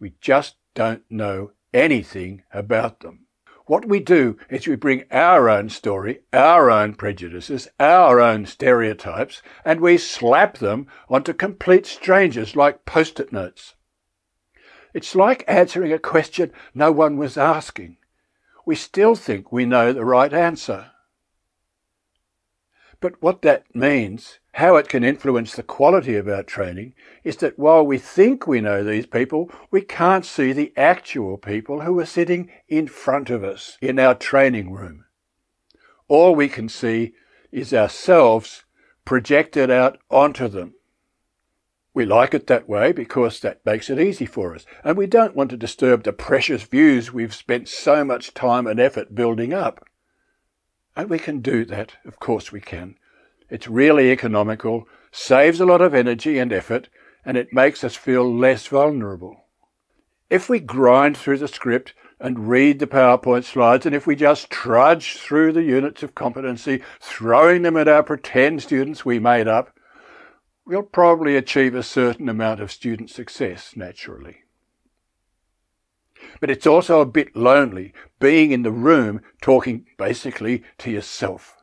We 0.00 0.14
just 0.20 0.56
don't 0.74 1.04
know 1.08 1.52
anything 1.72 2.42
about 2.52 3.00
them. 3.00 3.26
What 3.66 3.86
we 3.86 4.00
do 4.00 4.36
is 4.50 4.66
we 4.66 4.74
bring 4.74 5.04
our 5.10 5.48
own 5.48 5.68
story, 5.68 6.20
our 6.32 6.70
own 6.70 6.94
prejudices, 6.94 7.68
our 7.78 8.20
own 8.20 8.44
stereotypes, 8.44 9.40
and 9.64 9.80
we 9.80 9.98
slap 9.98 10.58
them 10.58 10.88
onto 11.08 11.32
complete 11.32 11.86
strangers 11.86 12.56
like 12.56 12.84
post 12.84 13.20
it 13.20 13.32
notes. 13.32 13.74
It's 14.92 15.14
like 15.14 15.44
answering 15.46 15.92
a 15.92 15.98
question 15.98 16.52
no 16.74 16.92
one 16.92 17.16
was 17.16 17.38
asking. 17.38 17.96
We 18.66 18.74
still 18.74 19.14
think 19.14 19.50
we 19.50 19.64
know 19.64 19.92
the 19.92 20.04
right 20.04 20.32
answer. 20.32 20.90
But 23.00 23.22
what 23.22 23.42
that 23.42 23.74
means, 23.74 24.38
how 24.52 24.76
it 24.76 24.88
can 24.88 25.02
influence 25.02 25.54
the 25.54 25.62
quality 25.62 26.14
of 26.16 26.28
our 26.28 26.42
training, 26.42 26.94
is 27.24 27.36
that 27.38 27.58
while 27.58 27.84
we 27.84 27.98
think 27.98 28.46
we 28.46 28.60
know 28.60 28.84
these 28.84 29.06
people, 29.06 29.50
we 29.70 29.80
can't 29.80 30.26
see 30.26 30.52
the 30.52 30.72
actual 30.76 31.38
people 31.38 31.80
who 31.80 31.98
are 31.98 32.06
sitting 32.06 32.50
in 32.68 32.86
front 32.86 33.30
of 33.30 33.42
us 33.42 33.78
in 33.80 33.98
our 33.98 34.14
training 34.14 34.70
room. 34.70 35.04
All 36.06 36.34
we 36.34 36.48
can 36.48 36.68
see 36.68 37.14
is 37.50 37.72
ourselves 37.72 38.64
projected 39.04 39.70
out 39.70 39.98
onto 40.10 40.48
them. 40.48 40.74
We 41.94 42.04
like 42.04 42.34
it 42.34 42.46
that 42.46 42.68
way 42.68 42.92
because 42.92 43.40
that 43.40 43.64
makes 43.64 43.90
it 43.90 43.98
easy 43.98 44.26
for 44.26 44.54
us, 44.54 44.64
and 44.84 44.96
we 44.96 45.06
don't 45.06 45.36
want 45.36 45.50
to 45.50 45.56
disturb 45.56 46.04
the 46.04 46.12
precious 46.12 46.62
views 46.62 47.12
we've 47.12 47.34
spent 47.34 47.68
so 47.68 48.04
much 48.04 48.34
time 48.34 48.66
and 48.66 48.80
effort 48.80 49.14
building 49.14 49.52
up. 49.52 49.86
And 50.94 51.08
we 51.08 51.18
can 51.18 51.40
do 51.40 51.64
that, 51.66 51.96
of 52.04 52.18
course 52.18 52.52
we 52.52 52.60
can. 52.60 52.96
It's 53.52 53.68
really 53.68 54.10
economical, 54.10 54.88
saves 55.10 55.60
a 55.60 55.66
lot 55.66 55.82
of 55.82 55.92
energy 55.92 56.38
and 56.38 56.50
effort, 56.54 56.88
and 57.22 57.36
it 57.36 57.52
makes 57.52 57.84
us 57.84 57.94
feel 57.94 58.34
less 58.34 58.66
vulnerable. 58.66 59.44
If 60.30 60.48
we 60.48 60.58
grind 60.58 61.18
through 61.18 61.36
the 61.36 61.48
script 61.48 61.92
and 62.18 62.48
read 62.48 62.78
the 62.78 62.86
PowerPoint 62.86 63.44
slides, 63.44 63.84
and 63.84 63.94
if 63.94 64.06
we 64.06 64.16
just 64.16 64.48
trudge 64.48 65.18
through 65.18 65.52
the 65.52 65.64
units 65.64 66.02
of 66.02 66.14
competency, 66.14 66.80
throwing 66.98 67.60
them 67.60 67.76
at 67.76 67.88
our 67.88 68.02
pretend 68.02 68.62
students 68.62 69.04
we 69.04 69.18
made 69.18 69.46
up, 69.46 69.78
we'll 70.64 70.82
probably 70.82 71.36
achieve 71.36 71.74
a 71.74 71.82
certain 71.82 72.30
amount 72.30 72.58
of 72.58 72.72
student 72.72 73.10
success 73.10 73.74
naturally. 73.76 74.44
But 76.40 76.48
it's 76.48 76.66
also 76.66 77.02
a 77.02 77.06
bit 77.06 77.36
lonely 77.36 77.92
being 78.18 78.50
in 78.50 78.62
the 78.62 78.72
room 78.72 79.20
talking 79.42 79.84
basically 79.98 80.62
to 80.78 80.90
yourself. 80.90 81.58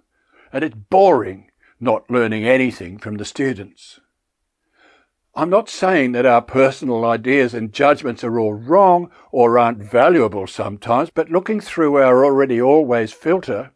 And 0.53 0.63
it's 0.63 0.75
boring 0.75 1.49
not 1.79 2.09
learning 2.09 2.45
anything 2.45 2.98
from 2.98 3.17
the 3.17 3.25
students. 3.25 4.00
I'm 5.36 5.50
not 5.50 5.69
saying 5.69 6.12
that 6.13 6.25
our 6.25 6.41
personal 6.41 7.05
ideas 7.05 7.53
and 7.53 7.71
judgments 7.71 8.24
are 8.24 8.39
all 8.39 8.53
wrong 8.53 9.09
or 9.31 9.57
aren't 9.57 9.77
valuable 9.77 10.48
sometimes, 10.48 11.12
but 11.12 11.29
looking 11.29 11.62
through 11.62 11.98
our 11.98 12.25
already 12.25 12.62
always 12.62 13.13
filter, 13.13 13.71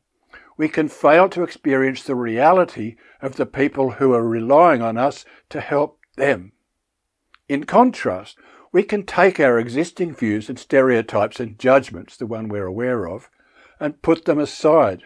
we 0.57 0.67
can 0.67 0.89
fail 0.89 1.29
to 1.29 1.43
experience 1.43 2.03
the 2.03 2.15
reality 2.15 2.95
of 3.21 3.37
the 3.37 3.45
people 3.45 3.91
who 3.91 4.13
are 4.13 4.27
relying 4.27 4.81
on 4.81 4.97
us 4.97 5.25
to 5.49 5.61
help 5.61 5.99
them. 6.17 6.51
In 7.47 7.63
contrast, 7.65 8.37
we 8.71 8.83
can 8.83 9.05
take 9.05 9.39
our 9.39 9.59
existing 9.59 10.15
views 10.15 10.49
and 10.49 10.57
stereotypes 10.57 11.39
and 11.39 11.59
judgments, 11.59 12.17
the 12.17 12.25
one 12.25 12.49
we're 12.49 12.65
aware 12.65 13.07
of, 13.07 13.29
and 13.79 14.01
put 14.01 14.25
them 14.25 14.39
aside. 14.39 15.03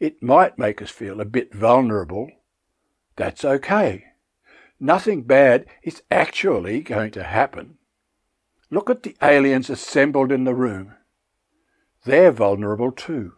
It 0.00 0.22
might 0.22 0.58
make 0.58 0.80
us 0.80 0.90
feel 0.90 1.20
a 1.20 1.26
bit 1.26 1.54
vulnerable. 1.54 2.30
That's 3.16 3.44
okay. 3.44 4.06
Nothing 4.80 5.22
bad 5.22 5.66
is 5.82 6.02
actually 6.10 6.80
going 6.80 7.10
to 7.12 7.22
happen. 7.22 7.76
Look 8.70 8.88
at 8.88 9.02
the 9.02 9.14
aliens 9.22 9.68
assembled 9.68 10.32
in 10.32 10.44
the 10.44 10.54
room. 10.54 10.94
They're 12.04 12.32
vulnerable 12.32 12.92
too. 12.92 13.34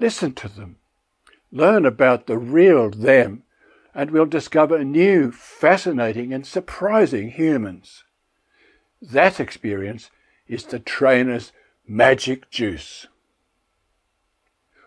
Listen 0.00 0.32
to 0.34 0.48
them. 0.48 0.76
Learn 1.52 1.84
about 1.84 2.26
the 2.26 2.38
real 2.38 2.90
them, 2.90 3.42
and 3.94 4.10
we'll 4.10 4.26
discover 4.26 4.82
new, 4.84 5.32
fascinating, 5.32 6.32
and 6.32 6.46
surprising 6.46 7.30
humans. 7.30 8.04
That 9.02 9.38
experience 9.38 10.10
is 10.48 10.64
the 10.64 10.78
trainer's 10.78 11.52
magic 11.86 12.50
juice. 12.50 13.06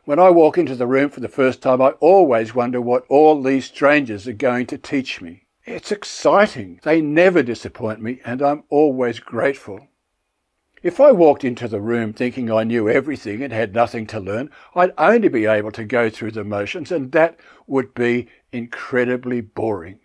When 0.06 0.20
I 0.20 0.30
walk 0.30 0.58
into 0.58 0.76
the 0.76 0.88
room 0.88 1.10
for 1.10 1.20
the 1.20 1.28
first 1.28 1.62
time, 1.62 1.82
I 1.82 1.90
always 2.00 2.56
wonder 2.56 2.82
what 2.82 3.06
all 3.10 3.42
these 3.42 3.66
strangers 3.66 4.28
are 4.28 4.34
going 4.34 4.66
to 4.68 4.78
teach 4.78 5.22
me. 5.22 5.44
It's 5.66 5.92
exciting. 5.92 6.80
They 6.84 7.02
never 7.02 7.44
disappoint 7.44 8.02
me, 8.02 8.22
and 8.26 8.42
I'm 8.42 8.64
always 8.70 9.20
grateful. 9.20 9.88
If 10.82 11.02
I 11.02 11.12
walked 11.12 11.44
into 11.44 11.68
the 11.68 11.82
room 11.82 12.14
thinking 12.14 12.50
I 12.50 12.64
knew 12.64 12.88
everything 12.88 13.44
and 13.44 13.52
had 13.52 13.74
nothing 13.74 14.08
to 14.08 14.20
learn, 14.20 14.50
I'd 14.74 14.94
only 14.98 15.28
be 15.28 15.46
able 15.46 15.74
to 15.74 15.84
go 15.84 16.10
through 16.10 16.32
the 16.32 16.46
motions, 16.46 16.92
and 16.92 17.12
that 17.12 17.38
would 17.68 17.94
be 17.94 18.30
incredibly 18.54 19.42
boring. 19.42 20.00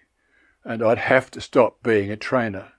And 0.65 0.83
I'd 0.83 0.99
have 0.99 1.31
to 1.31 1.41
stop 1.41 1.83
being 1.83 2.11
a 2.11 2.17
trainer. 2.17 2.73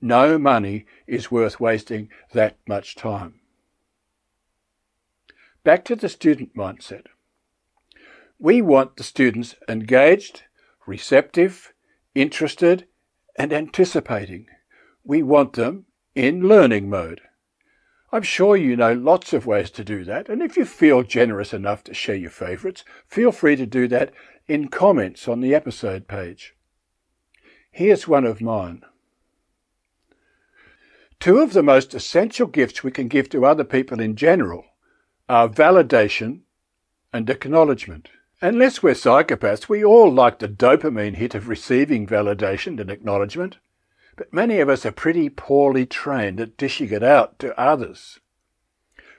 No 0.00 0.38
money 0.38 0.84
is 1.06 1.30
worth 1.30 1.58
wasting 1.58 2.10
that 2.32 2.58
much 2.68 2.94
time. 2.94 3.37
Back 5.64 5.84
to 5.86 5.96
the 5.96 6.08
student 6.08 6.54
mindset. 6.54 7.06
We 8.38 8.62
want 8.62 8.96
the 8.96 9.02
students 9.02 9.56
engaged, 9.68 10.44
receptive, 10.86 11.72
interested, 12.14 12.86
and 13.36 13.52
anticipating. 13.52 14.46
We 15.04 15.22
want 15.22 15.54
them 15.54 15.86
in 16.14 16.46
learning 16.48 16.88
mode. 16.88 17.20
I'm 18.12 18.22
sure 18.22 18.56
you 18.56 18.76
know 18.76 18.92
lots 18.92 19.32
of 19.32 19.46
ways 19.46 19.70
to 19.72 19.84
do 19.84 20.04
that, 20.04 20.28
and 20.28 20.42
if 20.42 20.56
you 20.56 20.64
feel 20.64 21.02
generous 21.02 21.52
enough 21.52 21.84
to 21.84 21.94
share 21.94 22.16
your 22.16 22.30
favourites, 22.30 22.84
feel 23.06 23.32
free 23.32 23.56
to 23.56 23.66
do 23.66 23.88
that 23.88 24.12
in 24.46 24.68
comments 24.68 25.28
on 25.28 25.40
the 25.40 25.54
episode 25.54 26.08
page. 26.08 26.54
Here's 27.70 28.08
one 28.08 28.24
of 28.24 28.40
mine. 28.40 28.82
Two 31.20 31.38
of 31.38 31.52
the 31.52 31.62
most 31.62 31.94
essential 31.94 32.46
gifts 32.46 32.82
we 32.82 32.92
can 32.92 33.08
give 33.08 33.28
to 33.30 33.44
other 33.44 33.64
people 33.64 34.00
in 34.00 34.14
general 34.16 34.64
are 35.28 35.48
validation 35.48 36.40
and 37.12 37.28
acknowledgement. 37.28 38.08
Unless 38.40 38.82
we're 38.82 38.94
psychopaths, 38.94 39.68
we 39.68 39.84
all 39.84 40.12
like 40.12 40.38
the 40.38 40.48
dopamine 40.48 41.16
hit 41.16 41.34
of 41.34 41.48
receiving 41.48 42.06
validation 42.06 42.80
and 42.80 42.90
acknowledgement, 42.90 43.58
but 44.16 44.32
many 44.32 44.60
of 44.60 44.68
us 44.68 44.86
are 44.86 44.92
pretty 44.92 45.28
poorly 45.28 45.86
trained 45.86 46.40
at 46.40 46.56
dishing 46.56 46.90
it 46.90 47.02
out 47.02 47.38
to 47.40 47.58
others. 47.60 48.20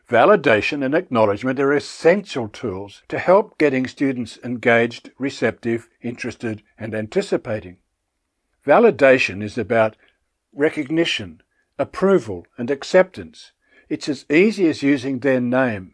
Validation 0.10 0.84
and 0.84 0.95
acknowledgement 0.95 1.60
are 1.60 1.74
essential 1.74 2.48
tools 2.48 3.04
to 3.10 3.19
help 3.19 3.58
getting 3.60 3.86
students 3.86 4.39
engaged, 4.43 5.12
receptive, 5.19 5.88
interested, 6.02 6.63
and 6.80 6.95
anticipating. 6.95 7.78
Validation 8.65 9.43
is 9.43 9.58
about 9.58 9.95
recognition, 10.54 11.43
approval, 11.78 12.48
and 12.58 12.72
acceptance. 12.72 13.52
It's 13.88 14.10
as 14.10 14.26
easy 14.32 14.67
as 14.67 14.82
using 14.82 15.19
their 15.19 15.39
name. 15.39 15.93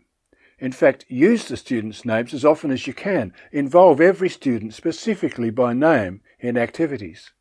In 0.57 0.71
fact, 0.71 1.05
use 1.09 1.47
the 1.47 1.57
students' 1.57 2.05
names 2.05 2.33
as 2.33 2.45
often 2.45 2.71
as 2.71 2.87
you 2.87 2.93
can. 2.93 3.33
Involve 3.51 3.99
every 3.99 4.29
student 4.29 4.73
specifically 4.73 5.49
by 5.49 5.73
name 5.73 6.21
in 6.39 6.57
activities. 6.57 7.31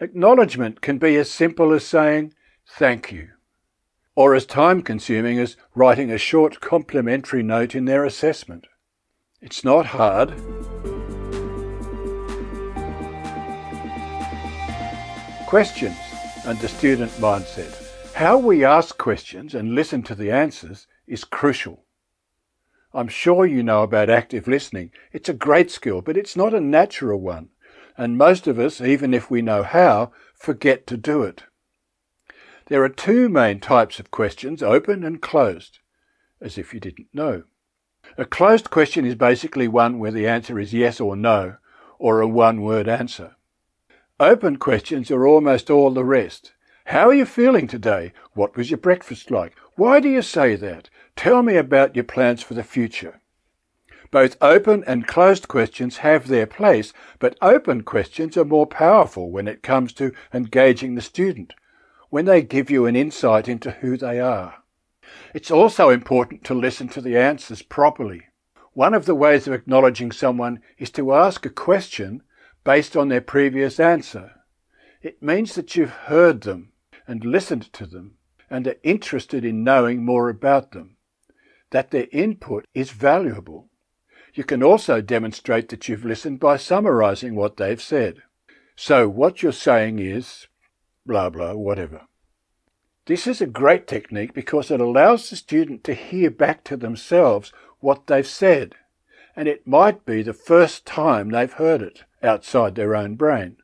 Acknowledgement 0.00 0.80
can 0.80 0.98
be 0.98 1.16
as 1.16 1.30
simple 1.30 1.72
as 1.72 1.84
saying 1.84 2.34
thank 2.68 3.10
you, 3.10 3.30
or 4.14 4.34
as 4.34 4.44
time 4.44 4.82
consuming 4.82 5.38
as 5.38 5.56
writing 5.74 6.10
a 6.10 6.18
short 6.18 6.60
complimentary 6.60 7.42
note 7.42 7.74
in 7.74 7.86
their 7.86 8.04
assessment. 8.04 8.66
It's 9.40 9.64
not 9.64 9.86
hard. 9.86 10.30
Questions 15.46 15.96
and 16.44 16.60
the 16.60 16.68
student 16.68 17.10
mindset. 17.12 17.74
How 18.12 18.36
we 18.36 18.64
ask 18.64 18.98
questions 18.98 19.54
and 19.54 19.74
listen 19.74 20.02
to 20.02 20.14
the 20.14 20.30
answers 20.30 20.86
is 21.08 21.24
crucial. 21.24 21.84
I'm 22.94 23.08
sure 23.08 23.46
you 23.46 23.62
know 23.62 23.82
about 23.82 24.08
active 24.08 24.48
listening. 24.48 24.92
It's 25.12 25.28
a 25.28 25.34
great 25.34 25.70
skill, 25.70 26.00
but 26.00 26.16
it's 26.16 26.36
not 26.36 26.54
a 26.54 26.60
natural 26.60 27.20
one. 27.20 27.48
And 27.96 28.16
most 28.16 28.46
of 28.46 28.58
us, 28.58 28.80
even 28.80 29.12
if 29.12 29.30
we 29.30 29.42
know 29.42 29.62
how, 29.62 30.12
forget 30.34 30.86
to 30.86 30.96
do 30.96 31.22
it. 31.22 31.44
There 32.66 32.84
are 32.84 32.88
two 32.88 33.28
main 33.28 33.60
types 33.60 33.98
of 33.98 34.10
questions, 34.10 34.62
open 34.62 35.02
and 35.04 35.20
closed, 35.20 35.78
as 36.40 36.58
if 36.58 36.72
you 36.72 36.80
didn't 36.80 37.08
know. 37.12 37.44
A 38.16 38.24
closed 38.24 38.70
question 38.70 39.04
is 39.04 39.14
basically 39.14 39.68
one 39.68 39.98
where 39.98 40.10
the 40.10 40.26
answer 40.26 40.58
is 40.58 40.72
yes 40.72 41.00
or 41.00 41.16
no, 41.16 41.56
or 41.98 42.20
a 42.20 42.28
one 42.28 42.62
word 42.62 42.88
answer. 42.88 43.36
Open 44.20 44.56
questions 44.56 45.10
are 45.10 45.26
almost 45.26 45.70
all 45.70 45.90
the 45.90 46.04
rest. 46.04 46.52
How 46.86 47.08
are 47.08 47.14
you 47.14 47.26
feeling 47.26 47.66
today? 47.66 48.12
What 48.32 48.56
was 48.56 48.70
your 48.70 48.78
breakfast 48.78 49.30
like? 49.30 49.54
Why 49.76 50.00
do 50.00 50.08
you 50.08 50.22
say 50.22 50.56
that? 50.56 50.90
Tell 51.18 51.42
me 51.42 51.56
about 51.56 51.96
your 51.96 52.04
plans 52.04 52.44
for 52.44 52.54
the 52.54 52.62
future. 52.62 53.20
Both 54.12 54.36
open 54.40 54.84
and 54.86 55.04
closed 55.04 55.48
questions 55.48 55.96
have 55.96 56.28
their 56.28 56.46
place, 56.46 56.92
but 57.18 57.36
open 57.42 57.82
questions 57.82 58.36
are 58.36 58.44
more 58.44 58.68
powerful 58.68 59.28
when 59.32 59.48
it 59.48 59.64
comes 59.64 59.92
to 59.94 60.12
engaging 60.32 60.94
the 60.94 61.00
student, 61.00 61.54
when 62.08 62.26
they 62.26 62.40
give 62.40 62.70
you 62.70 62.86
an 62.86 62.94
insight 62.94 63.48
into 63.48 63.72
who 63.72 63.96
they 63.96 64.20
are. 64.20 64.62
It's 65.34 65.50
also 65.50 65.88
important 65.88 66.44
to 66.44 66.54
listen 66.54 66.86
to 66.90 67.00
the 67.00 67.18
answers 67.18 67.62
properly. 67.62 68.22
One 68.72 68.94
of 68.94 69.04
the 69.04 69.16
ways 69.16 69.48
of 69.48 69.54
acknowledging 69.54 70.12
someone 70.12 70.60
is 70.78 70.90
to 70.90 71.12
ask 71.12 71.44
a 71.44 71.50
question 71.50 72.22
based 72.62 72.96
on 72.96 73.08
their 73.08 73.20
previous 73.20 73.80
answer. 73.80 74.34
It 75.02 75.20
means 75.20 75.56
that 75.56 75.74
you've 75.74 75.90
heard 75.90 76.42
them 76.42 76.70
and 77.08 77.24
listened 77.24 77.72
to 77.72 77.86
them 77.86 78.18
and 78.48 78.68
are 78.68 78.76
interested 78.84 79.44
in 79.44 79.64
knowing 79.64 80.04
more 80.04 80.28
about 80.28 80.70
them 80.70 80.94
that 81.70 81.90
their 81.90 82.06
input 82.12 82.66
is 82.74 82.90
valuable. 82.90 83.68
You 84.34 84.44
can 84.44 84.62
also 84.62 85.00
demonstrate 85.00 85.68
that 85.70 85.88
you've 85.88 86.04
listened 86.04 86.40
by 86.40 86.56
summarizing 86.56 87.34
what 87.34 87.56
they've 87.56 87.82
said. 87.82 88.22
So 88.76 89.08
what 89.08 89.42
you're 89.42 89.52
saying 89.52 89.98
is 89.98 90.46
blah 91.04 91.30
blah, 91.30 91.54
whatever. 91.54 92.02
This 93.06 93.26
is 93.26 93.40
a 93.40 93.46
great 93.46 93.86
technique 93.86 94.34
because 94.34 94.70
it 94.70 94.80
allows 94.80 95.30
the 95.30 95.36
student 95.36 95.82
to 95.84 95.94
hear 95.94 96.30
back 96.30 96.62
to 96.64 96.76
themselves 96.76 97.52
what 97.80 98.06
they've 98.06 98.26
said, 98.26 98.74
and 99.34 99.48
it 99.48 99.66
might 99.66 100.04
be 100.04 100.22
the 100.22 100.34
first 100.34 100.84
time 100.84 101.30
they've 101.30 101.52
heard 101.54 101.80
it 101.80 102.04
outside 102.22 102.74
their 102.74 102.94
own 102.94 103.14
brain. 103.14 103.56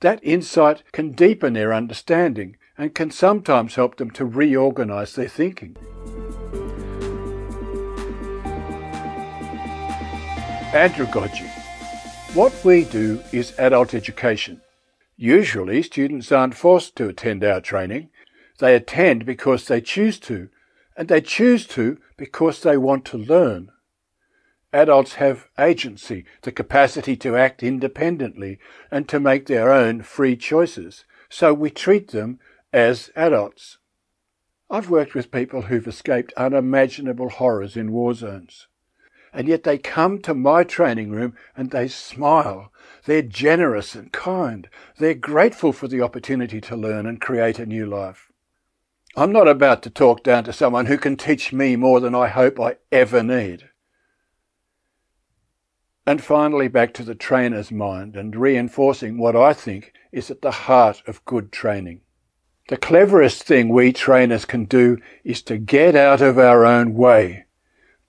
That 0.00 0.20
insight 0.22 0.82
can 0.92 1.12
deepen 1.12 1.52
their 1.52 1.74
understanding 1.74 2.56
and 2.78 2.94
can 2.94 3.10
sometimes 3.10 3.74
help 3.74 3.96
them 3.96 4.10
to 4.12 4.24
reorganize 4.24 5.14
their 5.14 5.28
thinking. 5.28 5.76
Andragogy. 10.72 11.48
What 12.34 12.52
we 12.62 12.84
do 12.84 13.22
is 13.32 13.58
adult 13.58 13.94
education. 13.94 14.60
Usually, 15.16 15.82
students 15.82 16.30
aren't 16.30 16.54
forced 16.54 16.94
to 16.96 17.08
attend 17.08 17.42
our 17.42 17.62
training. 17.62 18.10
They 18.58 18.74
attend 18.74 19.24
because 19.24 19.66
they 19.66 19.80
choose 19.80 20.18
to, 20.20 20.50
and 20.94 21.08
they 21.08 21.22
choose 21.22 21.66
to 21.68 21.96
because 22.18 22.60
they 22.60 22.76
want 22.76 23.06
to 23.06 23.16
learn. 23.16 23.70
Adults 24.70 25.14
have 25.14 25.46
agency, 25.58 26.26
the 26.42 26.52
capacity 26.52 27.16
to 27.16 27.34
act 27.34 27.62
independently 27.62 28.58
and 28.90 29.08
to 29.08 29.18
make 29.18 29.46
their 29.46 29.72
own 29.72 30.02
free 30.02 30.36
choices, 30.36 31.06
so 31.30 31.54
we 31.54 31.70
treat 31.70 32.10
them 32.10 32.40
as 32.74 33.10
adults. 33.16 33.78
I've 34.68 34.90
worked 34.90 35.14
with 35.14 35.32
people 35.32 35.62
who've 35.62 35.88
escaped 35.88 36.34
unimaginable 36.36 37.30
horrors 37.30 37.74
in 37.74 37.90
war 37.90 38.12
zones. 38.12 38.66
And 39.32 39.48
yet 39.48 39.64
they 39.64 39.78
come 39.78 40.20
to 40.22 40.34
my 40.34 40.64
training 40.64 41.10
room 41.10 41.34
and 41.56 41.70
they 41.70 41.88
smile. 41.88 42.72
They're 43.04 43.22
generous 43.22 43.94
and 43.94 44.12
kind. 44.12 44.68
They're 44.98 45.14
grateful 45.14 45.72
for 45.72 45.88
the 45.88 46.02
opportunity 46.02 46.60
to 46.62 46.76
learn 46.76 47.06
and 47.06 47.20
create 47.20 47.58
a 47.58 47.66
new 47.66 47.86
life. 47.86 48.30
I'm 49.16 49.32
not 49.32 49.48
about 49.48 49.82
to 49.82 49.90
talk 49.90 50.22
down 50.22 50.44
to 50.44 50.52
someone 50.52 50.86
who 50.86 50.98
can 50.98 51.16
teach 51.16 51.52
me 51.52 51.76
more 51.76 52.00
than 52.00 52.14
I 52.14 52.28
hope 52.28 52.60
I 52.60 52.76
ever 52.92 53.22
need. 53.22 53.70
And 56.06 56.22
finally, 56.22 56.68
back 56.68 56.94
to 56.94 57.02
the 57.02 57.14
trainer's 57.14 57.70
mind 57.70 58.16
and 58.16 58.34
reinforcing 58.34 59.18
what 59.18 59.36
I 59.36 59.52
think 59.52 59.92
is 60.12 60.30
at 60.30 60.40
the 60.40 60.52
heart 60.52 61.02
of 61.06 61.24
good 61.24 61.52
training. 61.52 62.00
The 62.68 62.76
cleverest 62.76 63.42
thing 63.42 63.70
we 63.70 63.92
trainers 63.92 64.44
can 64.44 64.66
do 64.66 64.98
is 65.24 65.42
to 65.42 65.58
get 65.58 65.96
out 65.96 66.20
of 66.20 66.38
our 66.38 66.64
own 66.64 66.94
way 66.94 67.44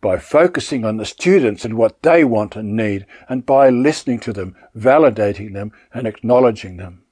by 0.01 0.17
focusing 0.17 0.85
on 0.85 0.97
the 0.97 1.05
students 1.05 1.65
and 1.65 1.75
what 1.75 2.01
they 2.01 2.23
want 2.23 2.55
and 2.55 2.75
need, 2.75 3.05
and 3.27 3.45
by 3.45 3.69
listening 3.69 4.19
to 4.19 4.33
them, 4.33 4.55
validating 4.75 5.53
them, 5.53 5.71
and 5.93 6.07
acknowledging 6.07 6.77
them. 6.77 7.03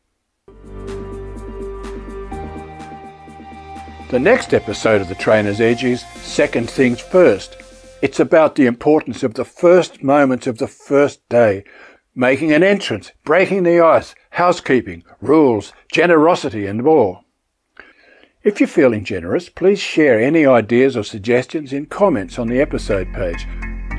The 4.10 4.20
next 4.20 4.54
episode 4.54 5.02
of 5.02 5.10
The 5.10 5.16
Trainer's 5.16 5.60
Edge 5.60 5.84
is 5.84 6.06
Second 6.16 6.70
Things 6.70 7.02
First. 7.02 7.58
It's 8.02 8.22
about 8.22 8.56
the 8.56 8.66
importance 8.66 9.22
of 9.22 9.34
the 9.34 9.44
first 9.44 10.02
moments 10.02 10.48
of 10.48 10.60
the 10.60 10.68
first 10.68 11.28
day, 11.28 11.66
making 12.16 12.54
an 12.54 12.64
entrance, 12.64 13.12
breaking 13.26 13.64
the 13.64 13.82
ice, 13.82 14.16
housekeeping, 14.30 15.04
rules, 15.20 15.74
generosity, 15.92 16.68
and 16.68 16.84
more. 16.84 17.22
If 18.44 18.60
you're 18.60 18.68
feeling 18.68 19.04
generous, 19.04 19.50
please 19.50 19.80
share 19.80 20.22
any 20.22 20.46
ideas 20.46 20.96
or 20.96 21.04
suggestions 21.04 21.74
in 21.74 21.88
comments 21.88 22.38
on 22.38 22.48
the 22.48 22.62
episode 22.62 23.12
page. 23.12 23.48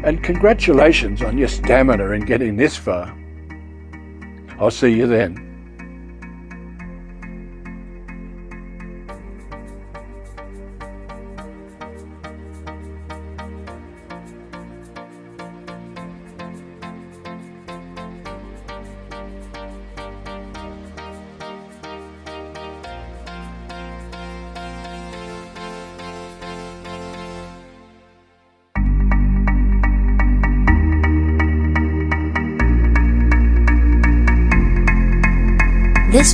And 0.05 0.23
congratulations 0.23 1.23
on 1.23 1.37
your 1.37 1.49
stamina 1.49 2.11
in 2.13 2.25
getting 2.25 2.57
this 2.57 2.77
far. 2.77 3.17
I'll 4.61 4.71
see 4.71 4.93
you 4.95 5.09
then. 5.09 5.48